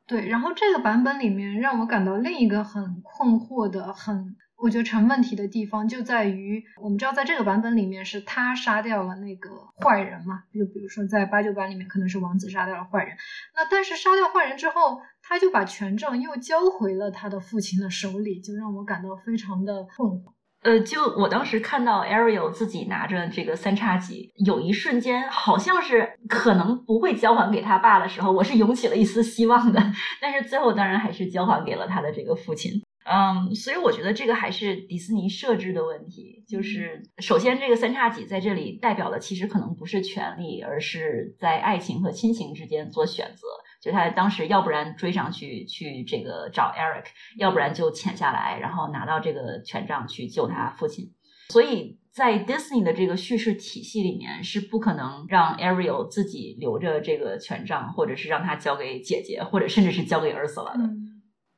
[0.08, 0.26] 对。
[0.26, 4.34] 然后这个版本里面让我感到另一个很困惑的很。
[4.56, 9.50] 我觉得成问题的地方就在于，我们知道在这个版本里面是他杀掉了那个
[9.82, 13.14] 坏人嘛，就比如说在八九版里面可能是王子杀掉了坏人，
[13.54, 20.32] 那但是杀掉坏人之后，他就把权杖又交回了他的父亲的手里，就让我感到非常的困惑。
[20.62, 29.78] 呃，就我当时看到 Ariel 自己拿着这个三叉戟，有一瞬间好像是可能不会交还给他爸的时候，我是涌起了一丝希望的，
[30.22, 32.80] 但是最后当然还是交还给了他的这个父亲。
[33.04, 36.42] 嗯，所以我觉得这个还是迪士尼设置的问题。
[36.48, 43.46] 就是首先，这个三叉戟在这里代表的其实可能不是权力，而是在爱情和亲情之间做选择。
[43.82, 47.04] 就他当时要不然追上去去这个找 Eric，
[47.38, 51.12] 要不然就潜下来，然后拿到这个权杖去救他父亲。
[51.50, 60.88] 所以在 Disney 的这个叙事体系里面，是不可能让 Ariel 自己留着这个权杖，或者是让他交给姐姐，或者甚至是交给 Ursula 的。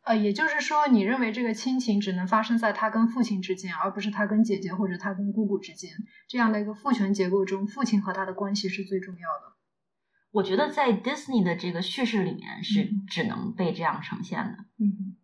[0.06, 5.90] 呃，也就是说，你认为这个亲情只能发生在他跟父亲之间，而不是他跟姐姐或者他跟姑姑之间
[6.28, 9.56] 这样的一个父权结构中，父亲和他的关系是最重要的。
[10.30, 14.58] 我觉得在 Disney 的这个叙事里面是只能被这样呈现的。
[14.78, 15.16] 嗯，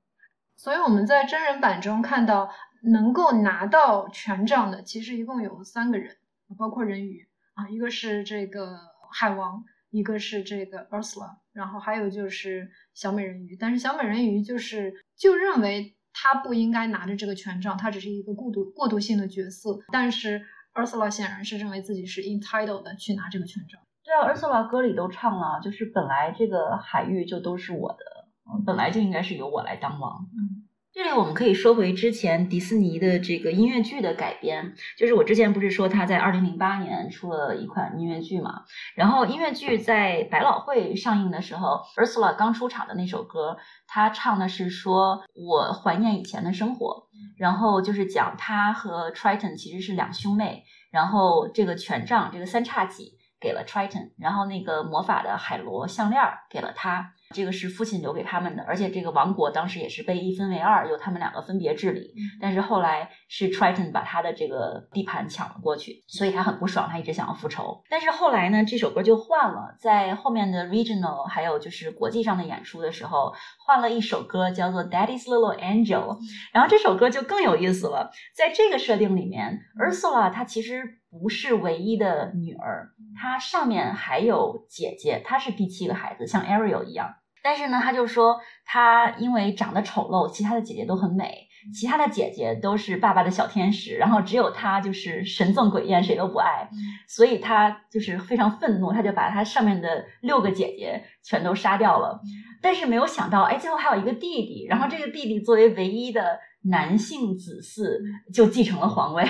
[0.57, 2.51] 所以我们在真人版中看到
[2.83, 6.17] 能够拿到权杖的，其实一共有三个人，
[6.59, 8.81] 包括人鱼啊，一个是这个
[9.13, 12.71] 海王，一个是这个 Ursula，然后还有就是。
[12.95, 19.79] 小美人鱼，但是小美人鱼就是就认为她不应该拿着这个权杖，她只是一个过渡过渡性的角色。
[19.91, 20.43] 但是
[20.75, 23.81] Ursula 显然是认为自己是 entitled 的去拿这个权杖。
[24.05, 28.29] 对啊，Ursula 歌里都唱了，就是本来这个海域就都是我的，
[28.67, 30.29] 本来就应该是由我来当王。
[30.37, 30.62] 嗯，
[30.95, 38.65] 这里我们可以说回之前迪士尼的这个音乐剧的改编，就是我之前不是说他在二零零八年出了一款音乐剧嘛，
[38.95, 57.15] 然后音乐剧在百老汇上映的时候，Ursula 刚出场的那首歌，他唱的是说我怀念以前的生活，然后就是讲他和 Triton 其实是两兄妹，然后这个权杖这个三叉戟给了 Triton，然后那个魔法的海螺项链给了他。
[57.33, 62.15] 这个是父亲留给他们的，而且这个王国当时也是被一分为二，由他们两个分别治理。
[62.41, 67.83] 但是后来是 Triton 把他的这个地盘抢了过去，所以他很不爽，他一直想要复仇。
[67.89, 73.33] 但是后来呢，这首歌就换了，在后面的 Regional 还有就是国际上的演出的时候，
[73.67, 76.19] 换了一首歌叫做 Daddy's Little Angel，
[76.53, 78.11] 然后这首歌就更有意思了。
[78.37, 87.15] 在这个设定里面，Ursula 她其实不是唯一的女儿，她上面还有姐姐，她是第七个孩子，像 Ariel 一样。
[87.43, 96.69] 但是呢，他就说他因为长得丑陋，其他的姐姐都很美，其他的姐姐都是爸爸的小天使，然后只有他就是神憎鬼厌，谁都不爱，
[97.09, 102.21] 所以他就是非常愤怒，他就把他上面的六个姐姐全都杀掉了。
[102.61, 108.01] 但是没有想到，哎，最后还有一个弟弟，然后这个弟弟作为唯一的男性子嗣，
[108.33, 109.25] 就继承了皇位。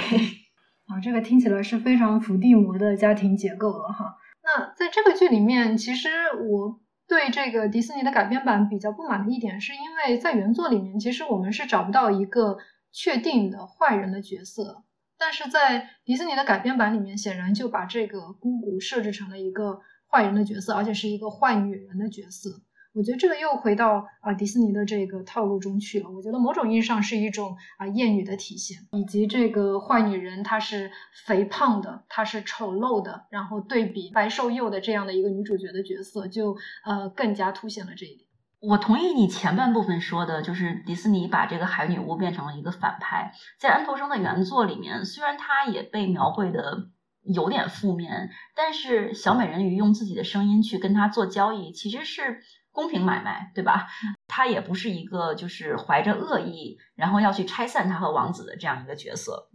[0.87, 4.17] 啊，这个听起来是非常伏地魔的家庭结构了哈。
[4.45, 6.11] 那在这个剧里面，其实
[6.51, 6.82] 我。
[7.13, 12.57] 对这个迪士尼的改编版比较不满的一点，是因为在原作里面，其实我们是找不到一个
[12.91, 14.83] 确定的坏人的角色，
[15.19, 22.63] 但是在迪士尼的改编版里面，显然就把这个姑姑设置成了一个坏人的角色，而且是一个坏女人的角色。
[22.95, 26.11] 我觉得这个又回到啊迪士尼的这个套路中去了。
[26.11, 30.91] 我觉得某种意义上是一种啊厌女的体现，以及这个坏女人她是
[31.25, 38.29] 肥胖的，她是丑陋的，然后对比白瘦幼的这样的一个女主角的角色，就呃更加凸显了这一点。
[38.61, 43.33] 我同意你前半部分说的，就是迪士尼把这个海女巫变成了一个反派。
[43.59, 46.91] 在安徒生的原作里面，虽然她也被描绘的
[47.23, 52.43] 有点负面，但是小美人鱼用自己的声音去跟他做交易，其实是。
[52.73, 53.87] 公平买卖，对吧？
[54.27, 59.49] 他也不是一个就是怀着恶意，然后要去拆散他和王子的这样一个角色。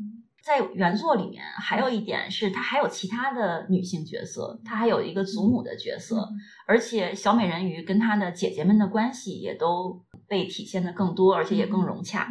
[0.44, 6.30] 在原作里面，还有一点是，他还有其他的女性角色，他还有一个祖母的角色，
[6.66, 12.30] 而且小美人鱼跟她的姐姐们的关系也都被体现的更多，而且也更融洽。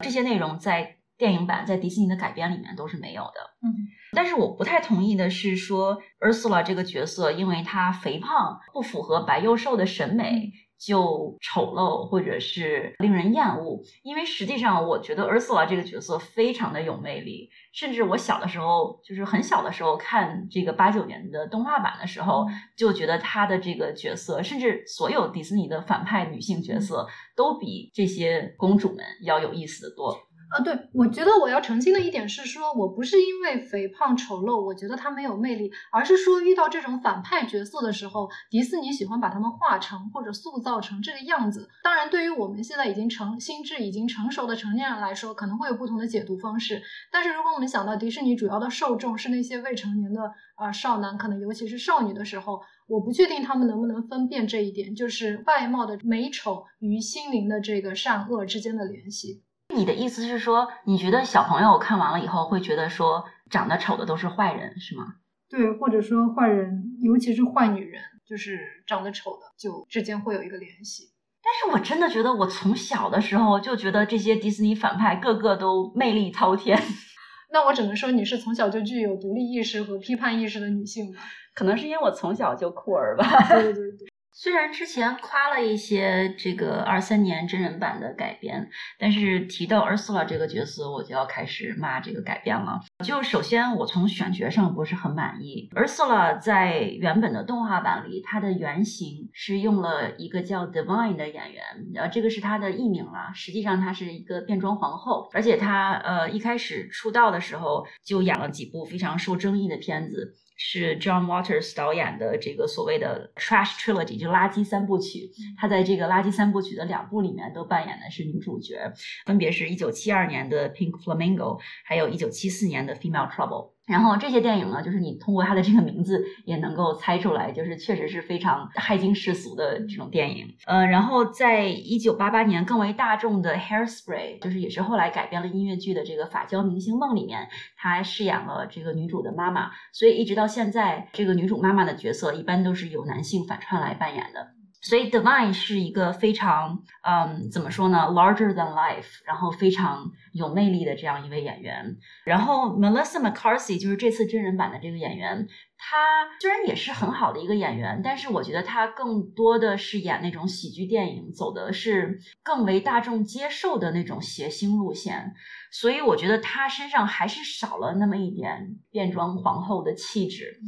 [0.00, 0.95] 这些内容在。
[1.18, 3.72] 电影版在迪士尼的改编里面都是没有的，嗯，
[4.12, 13.82] 但是我不太同意的是说，Ursula 这个角色，因为她肥胖，不符合白幼瘦的审美，就丑陋或者是令人厌恶。
[14.02, 22.46] 因为实际上，我觉得 Ursula 这个角色非常的有魅力，甚至我小的时候，就是很小的时候看这个八九年的动画版的时候，
[22.76, 30.14] 就觉得她的这个角色，甚至所有迪士尼的反派女性角色，都比这些公主们要有意思的多。
[30.48, 41.68] 啊，对，我觉得我要澄清的一点是说，我不是因为肥胖丑陋，我觉得他没有魅力，而是说遇到这种反派角色的时候，迪士尼喜欢把他们画成或者塑造成这个样子。
[41.82, 46.80] 当然，对于我们现在已经成心智已经成熟的成年人来说，可能会有不同的解读方式。
[47.10, 59.42] 但是，如果我们想到迪士尼主要的受众是那些未成年的啊少男，可能尤其是少女的时候，我不确定他们能不能分辨这一点，就是外貌的美丑与心灵的这个善恶之间的联系。
[59.76, 65.16] 你的意思是说，你觉得小朋友看完了以后会觉得说，长得丑的都是坏人，是吗？
[65.48, 71.12] 对，或者说坏人，尤其是坏女人，就是长得丑的，就之间会有一个联系。
[71.42, 76.80] 但是我真的觉得，我从小的时候就觉得这些迪士尼反派个个都魅力滔天。
[77.52, 81.20] 那我只能说，你是从小就具有独立意识和批判意识的女性吧？
[81.54, 83.24] 可能是因为我从小就酷儿吧。
[83.48, 84.08] 对对对。
[84.38, 88.68] 虽然之前夸了一些这个二三年真人版的改编，
[88.98, 92.78] 但是提到 Ursula 这个角色，我就要开始骂这个改编了。
[93.02, 95.70] 就首先，我从选角上不是很满意。
[95.74, 101.64] Ursula 在原本的动画版里，她的原型是用了一个叫 Divine 的演员，
[101.94, 103.32] 呃，这个是她的艺名了。
[103.34, 110.34] 实际上，她是一个变装皇后，而且她呃一开始出道的时候就演了几部非常受争议的片子。
[110.56, 115.30] 是 John Waters 导演的这个所谓的 Trash Trilogy，就垃圾三部曲。
[115.56, 118.92] 他在这个垃圾三部曲的两部里面都扮演的是女主角，
[119.26, 123.75] 分别是一九七二年的 Pink Flamingo，还有一九七四年的 Female Trouble。
[123.86, 130.56] 然后这些电影呢，就是你通过它的这个名字也能够猜出来，就是确实是非常骇惊世俗的这种电影。
[130.66, 139.70] 呃，然后在一九八八年更为大众的 Hairspray，就是也是后来改编了音乐剧的这个《法娇明星梦》里面，她饰演了这个女主的妈妈。
[139.92, 144.55] 所以一直到现在，这个女主妈妈的角色一般都是由男性反串来扮演的。
[144.88, 151.96] 所以 Divine 是一个非常嗯，怎么说呢，larger than life，然后非常有魅力的这样一位演员。
[152.24, 155.48] 然后 Melissa McCarthy 就是这次真人版的这个演员。
[155.78, 155.96] 她
[156.40, 165.34] 虽然也是很好的一个演员，但是我觉得她更多的是演那种喜剧电影，走的是更为大众接受的那种谐星路线，
[165.72, 170.60] 所以我觉得她身上还是少了那么一点变装皇后的气质。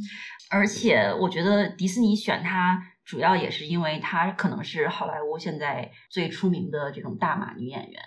[0.51, 2.79] 而且我觉得迪士尼选他，
[3.09, 8.01] 主要也是因为她可能是好莱坞现在最出名的这种大码女演员，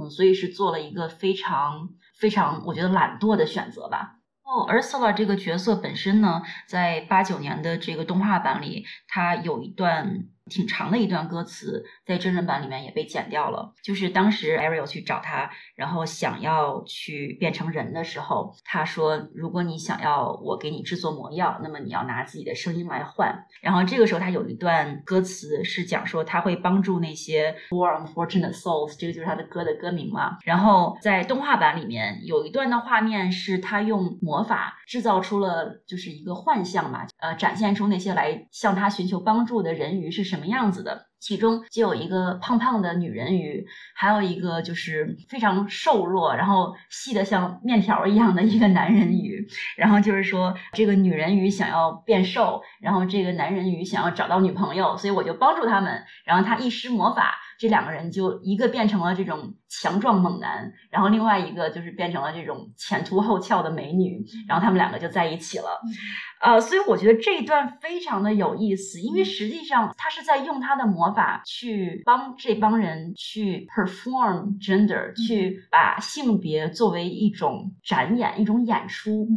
[0.00, 4.16] 嗯，所以是做了一个非常非常我觉得懒惰的选择吧。
[4.42, 10.26] 哦，Ursula 这个角色本身呢，在八九年的这个动画版里，她有一段。
[10.50, 13.72] 挺长的一段歌词，在真人版里面也被剪掉了。
[13.82, 30.36] 就是当时 Ariel 去找他，然后想要去变成人的时候，他说：“如果你想要我给你制作魔药，那么你要拿自己的声音来换。”然后这个时候他有一段歌词是讲说他会帮助那些 poor unfortunate souls，这个就是他的歌的歌名嘛。
[30.44, 40.39] 然后在动画版里面有一段的画面是他用魔法制造出了就是一个幻象嘛，呃，展现出那些来向他寻求帮助的人鱼是什么。
[40.40, 41.08] 什么样子的？
[41.18, 49.46] 其中就有一个胖胖的女人鱼，还有一个就是非常瘦弱，然后细的像面条一样的一个男人鱼。
[49.76, 56.02] 然后就是说，这个女人鱼想要变瘦，然后这个男人鱼想要找到女朋友，所以我就帮助他们。
[56.24, 57.38] 然后他一施魔法。
[57.60, 65.78] 这两个人就一个变成了这种强壮猛男，然后另外一个就是变成了这种前凸后翘的美女，然后他们两个就在一起了。
[66.40, 79.28] 呃，所以我觉得这一段非常的有意思，因为实际上他是在用他的魔法去帮这帮人去 perform gender，去把性别作为一种展演、一种演出。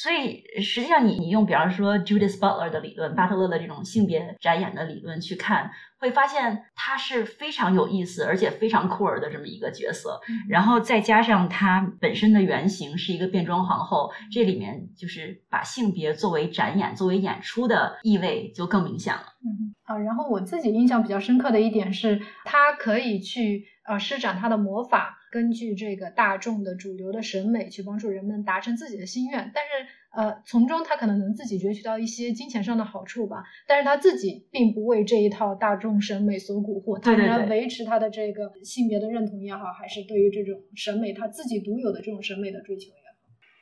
[0.00, 10.20] 所以实际上，你你用比方说 Judith Butler 的理论，巴特勒的这种性别展演的理论去看，会发现他是非常有意思，而且非常酷儿的这么一个角色。
[10.48, 19.22] 然后再加上他本身的原型是一个变装皇后，这里面就是把性别作为展演、作为演出的意味就更明显了。
[19.44, 25.16] 嗯啊，然后我自己印象比较深刻的一点是，他可以去呃施展他的魔法。
[25.30, 29.70] 根据这个大众的主流的审美去帮助人们达成自己的心愿，但是
[30.10, 43.07] 呃，从中他可能能自己攫取到一些金钱上的好处吧，但是他自己并不为这一套大众审美所蛊惑，他仍然维持他的这个性别的认同也好，还是对于这种审美他自己独有的这种审美的追求也好。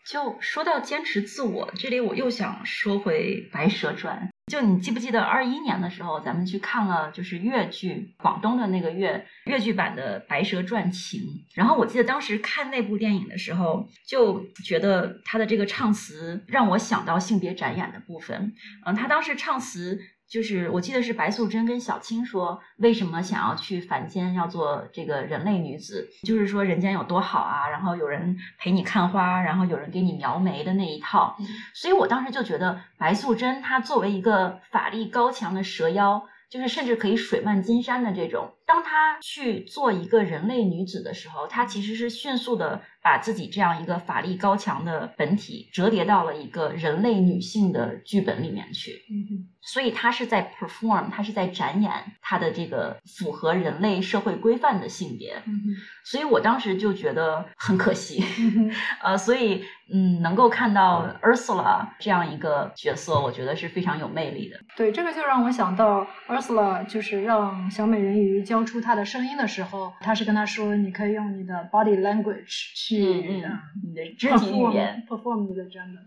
[0.06, 4.30] 就说到坚持自我，这里我又想说回《白蛇传》。
[4.52, 11.20] 就你记不记得二一年的时候，咱们去看了就是越剧广东的那个越越剧版的《白蛇传情》，
[11.54, 18.54] 然后我记得当时看那部电影的时候，就觉得他的这个唱词让我想到性别展演的部分。
[18.84, 19.98] 嗯，他当时唱词。
[20.28, 26.08] 就是我记得是白素贞跟小青说，为什么想要去凡间要做这个人类女子？
[26.24, 31.36] 就是说人间有多好啊，然后有人陪你看花，然后有人给你描眉的那一套。
[31.72, 42.82] 所以我当时就觉得白素贞她作为一个法力高强的蛇妖，就是甚至可以水漫金山的这种，当她去做一个人类女子的时候，她其实是迅速的。
[43.06, 58.24] 把自己这样一个法力高强的本体折叠到了一个人类女性的剧本里面去，嗯所以她是在 perform，她是在展演她的这个符合人类社会规范的性别，嗯所以我当时就觉得很可惜，
[59.00, 59.64] 呃，所以
[59.94, 64.58] 嗯，能够看到 Ursula 这样一个角色，我觉得是非常有魅力的。
[64.76, 73.02] 对，这个就让我想到 Ursula，就是让小美人鱼交出他的声音的时候，他是跟他说，你可以用你的 body language 去。
[73.02, 76.00] 嗯嗯，你的肢体语言，perform 的真的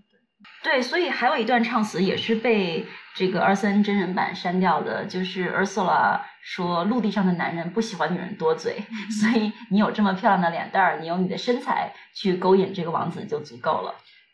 [0.63, 8.83] 对对，所以还有一段唱词也是被这个二三真人版删掉的，就是 Ursula 说陆地上的男人不喜欢女人多嘴，
[9.21, 13.93] 所以你有这么漂亮的脸蛋儿，你有你的身材去勾引这个王子就足够了。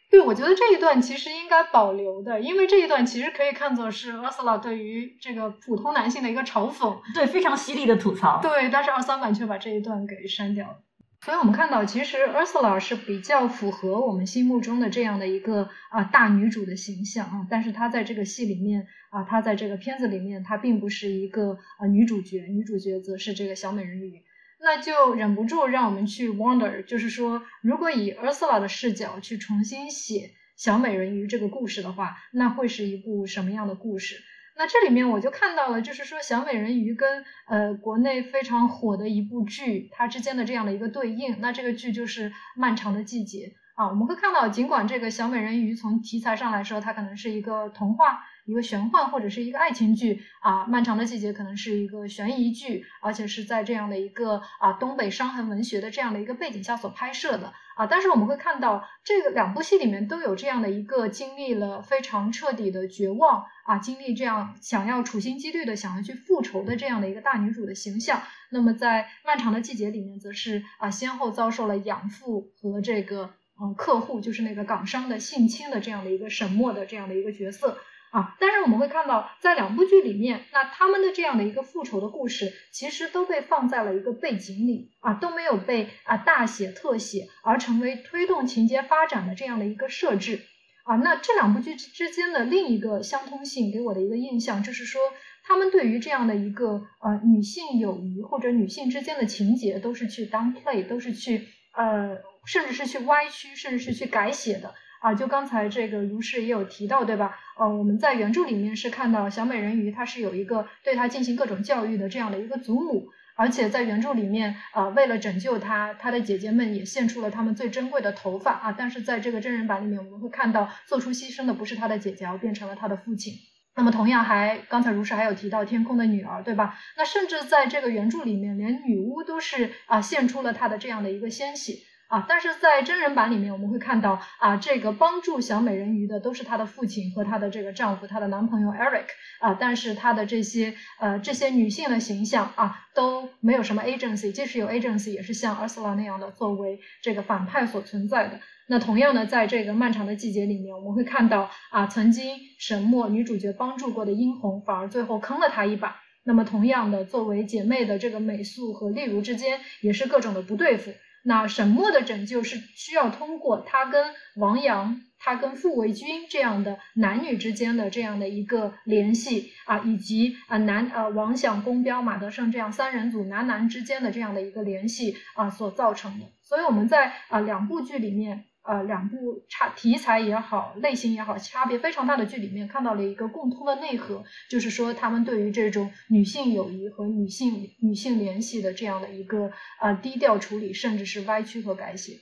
[0.09, 8.39] 对，我觉得这一段其实应该保留的，因为这一段其实可以看作是 Ursula 对于这个普通男性的一个嘲讽，对，非常犀利的吐槽。
[8.41, 10.77] 对，但是二三版却把这一段给删掉了。
[11.21, 24.21] 所以我们看到，其实 Ursula 是比较符合我们心目中的这样的一个啊大女主的形象啊，但是她在这个戏里面啊，她在这个片子里面，她并不是一个啊女主角，女主角则是这个小美人鱼，
[24.65, 34.15] 那就忍不住让我们去 wonder，就是说，如果以 Ursula 的视角去重新写小美人鱼这个故事的话，那会是一部什么样的故事？
[34.57, 41.39] 那这里面我就看到了，就是说小美人鱼跟呃国内非常火的一部剧，它之间的这样的一个对应。
[41.41, 43.53] 那这个剧就是《漫长的季节》
[43.83, 57.87] 啊，我们会看到，尽管这个小美人鱼从题材上来说，它可能是一个童话、一个玄幻或者是一个爱情剧啊，漫长的季节可能是一个悬疑剧，而且是在这样的一个啊东北伤痕文学的这样的一个背景下所拍摄的啊。
[57.87, 68.21] 但是我们会看到，这个两部戏里面都有这样的一个经历了非常彻底的绝望啊，经历这样想要处心积虑的想要去复仇的这样的一个大女主的形象。
[68.51, 73.33] 那么在漫长的季节里面，则是啊先后遭受了养父和这个。
[73.57, 77.77] 嗯，客户就是那个港商的性侵的这样的一个沈默的这样的一个角色
[78.15, 90.39] 啊，但是我们会看到，在两部剧里面，那他们的这样的一个复仇的故事，其实都被放在了一个背景里啊，都没有被啊大写特写，而成为推动情节发展的这样的一个设置
[90.85, 90.95] 啊。
[90.95, 95.01] 那这两部剧之之间的另一个相通性，给我的一个印象就是说，
[95.43, 102.17] 他们对于这样的一个呃女性友谊或者女性之间的情节，都是去 downplay，都是去呃。
[102.47, 104.71] 甚至是去歪曲，甚至是去改写的
[105.05, 105.13] 啊！
[105.13, 107.37] 就刚才这个如是也有提到，对吧？
[107.59, 118.75] 呃，我们在原著里面是看到小美人鱼，她是有一个对她进行各种教育的这样的一个祖母，而且在原著里面，呃，为了拯救她，她的姐姐们也献出了她们最珍贵的头发啊！
[118.75, 123.31] 但是在这个真人版里面，我们会看到做出牺牲的不是她的姐姐，而变成了她的父亲。
[123.75, 126.75] 那么同样还刚才如是还有提到天空的女儿，对吧？
[126.97, 131.73] 那甚至在这个原著里面，连女巫都是啊献出了她的这样的一个鲜血。
[132.07, 139.07] 啊，但是在真人版里面，我们会看到啊，这个帮助小美人鱼的都是她的父亲和她的这个丈夫，她的男朋友 Eric
[139.39, 148.39] 啊，但是她的这些呃这些女性的形象啊都没有什么 agency，即使有 agency，也是像 Ursula 那样的作为这个反派所存在的。
[148.67, 155.95] 那同样的，在这个漫长的季节里面，我们会看到啊，曾经沈墨女主角帮助过的殷红，反而最后坑了她一把。
[156.23, 160.91] 那么同样的，作为姐妹的这个美素和丽如之间，也是各种的不对付。
[161.27, 176.27] 那沈墨的拯救是需要通过他跟王阳、他跟傅维军这样的男女之间的这样的一个联系啊，以及啊男呃王响、宫彪、马德胜这样三人组男男之间的这样的一个联系啊所造成的。
[176.43, 178.45] 所以我们在啊两部剧里面。
[178.67, 192.13] 呃，两部差题材也好，类型也好，差别非常大的剧里面看到了一个共通的内核，就是说他们对于这种女性友谊和女性女性联系的这样的一个呃低调处理，甚至是歪曲和改写。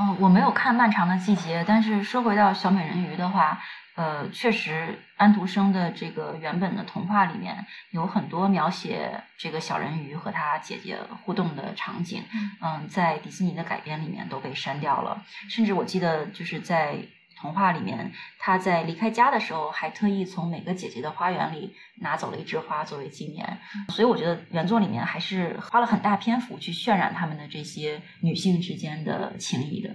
[0.00, 3.60] 嗯，我没有看《漫长的季节》，但是说回到小美人鱼的话。
[3.94, 12.24] 呃，确实，安徒生的这个原本的童话里面有很多描写这个小人鱼和他姐姐互动的场景，
[12.62, 15.22] 嗯，在迪士尼的改编里面都被删掉了。
[15.50, 16.96] 甚至我记得就是在
[17.42, 23.58] 童话里面，他在离开家的时候还特意从每个姐姐的花园里拿走了一枝花作为纪念。
[23.88, 29.90] 所以我觉得原作里面还是花了很大篇幅去渲染他们的这些女性之间的情谊的。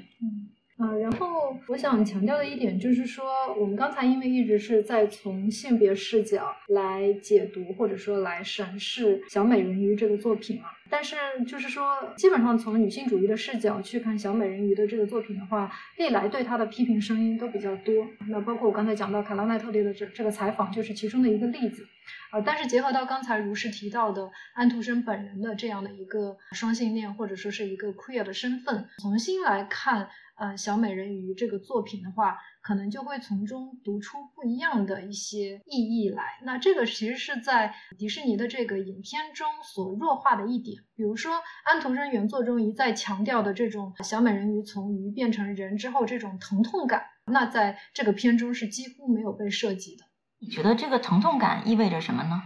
[1.10, 3.26] 然后我想强调的一点就是说，
[3.58, 11.16] 我们刚才因为一直是在从性别视角来解读或者说来审视小美人鱼这个作品嘛，但是
[11.47, 18.05] 就是说，基本上从女性主义的视角去看小美人鱼的这个作品的话，历来对她的批评声音都比较多。
[18.28, 21.88] 那包括我刚才讲到卡拉奈特利的这这个采访，就是其中的一个例子。
[22.32, 30.10] 啊，但是结合到刚才如是提到的安徒生本人的这样的一个双性恋或者说是一个 queer 的身份，重新来看。
[30.38, 36.39] 呃，小美人鱼这个作品的话，可能就会从中读出不一样的一些意义来。
[36.43, 40.77] 那这个其实是在迪士尼的这个影片中所弱化的一点。
[40.95, 50.05] 比如说，安徒生原作中一再强调的这种小美人鱼从鱼变成人之后这种疼痛感，那在这个片中是几乎没有被涉及的。
[50.39, 52.43] 你觉得这个疼痛感意味着什么呢？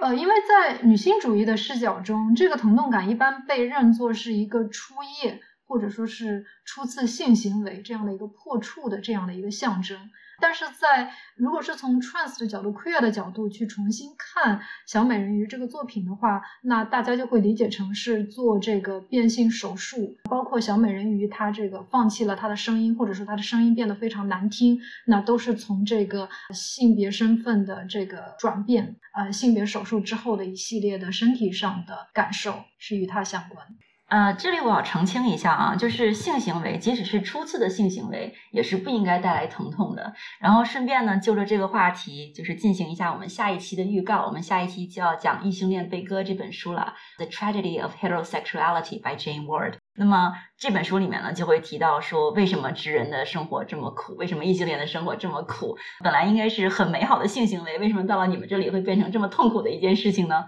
[0.00, 5.40] 呃，因为在女性主义的视角中，这个疼痛感一般被认作是一个初夜。
[5.74, 9.98] 或者说是初次性行为这样的一个破处的这样的一个象征，
[10.40, 33.66] 但是在如果是从 trans 的角度、queer 的角度去重新看小美人鱼这个作品的话，那大家就会理解成是做这个变性手术，包括小美人鱼她这个放弃了她的声音，或者说她的声音变得非常难听，那都是从这个性别身份的这个转变，呃，性别手术之后的一系列的身体上的感受是与它相关。
[34.06, 40.12] 呃，这里我要澄清一下啊，就是性行为，即使是初次的性行为，也是不应该带来疼痛的。
[40.38, 44.26] 然后顺便呢，就着这个话题，就是进行一下我们下一期的预告。
[44.26, 46.94] 我们下一期就要讲《异性恋悲歌》这本书了，
[47.24, 49.74] 《The Tragedy of Heterosexuality》by Jane Ward。
[49.96, 54.14] 那么这本书里面呢，就会提到说，为什么直人的生活这么苦？
[54.16, 55.76] 为什么异性恋的生活这么苦？
[56.04, 60.44] 本来应该是很美好的性行为，为什么到了你们这里会变成这么痛苦的一件事情呢？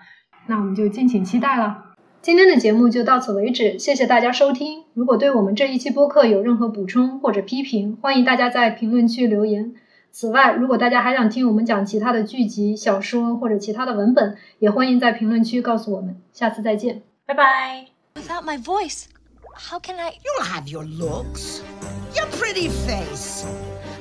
[0.46, 1.95] 那我们就敬请期待了。
[2.26, 4.82] 今天的节目就到此为止，谢谢大家收听。
[4.94, 9.76] 如果对我们这一期播客有任何补充或者批评，欢迎大家在评论区留言。
[10.10, 16.20] 此外，如果大家还想听我们讲其他的剧集、小说或者其他的文本，也欢迎在评论区告诉我们。
[16.32, 17.86] 下次再见，拜拜。
[18.16, 19.04] Without my voice,
[19.54, 20.10] how can I?
[20.10, 21.60] You'll have your looks,
[22.16, 23.44] your pretty face.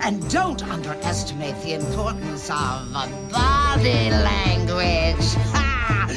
[0.02, 5.65] And don't underestimate the importance of uh, body language.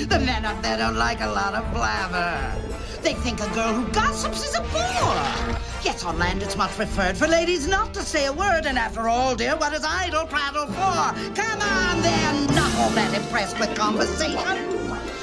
[0.06, 2.54] The men up there don't like a lot of blabber.
[3.02, 5.58] They think a girl who gossips is a bore.
[5.82, 8.66] Yes, on land it's much preferred for ladies not to say a word.
[8.66, 11.34] And after all, dear, what is idle prattle for?
[11.34, 14.78] Come on, they're not all that impressed with conversation.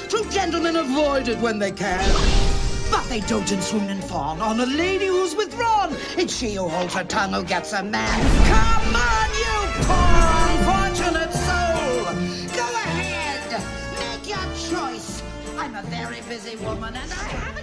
[0.08, 2.04] True gentlemen avoid it when they can.
[2.90, 5.96] But they dote and swoon and fawn on a lady who's withdrawn.
[6.18, 8.20] It's she who holds her tongue who gets a man.
[8.46, 10.25] Come on, you poor
[16.36, 17.55] is a woman, and I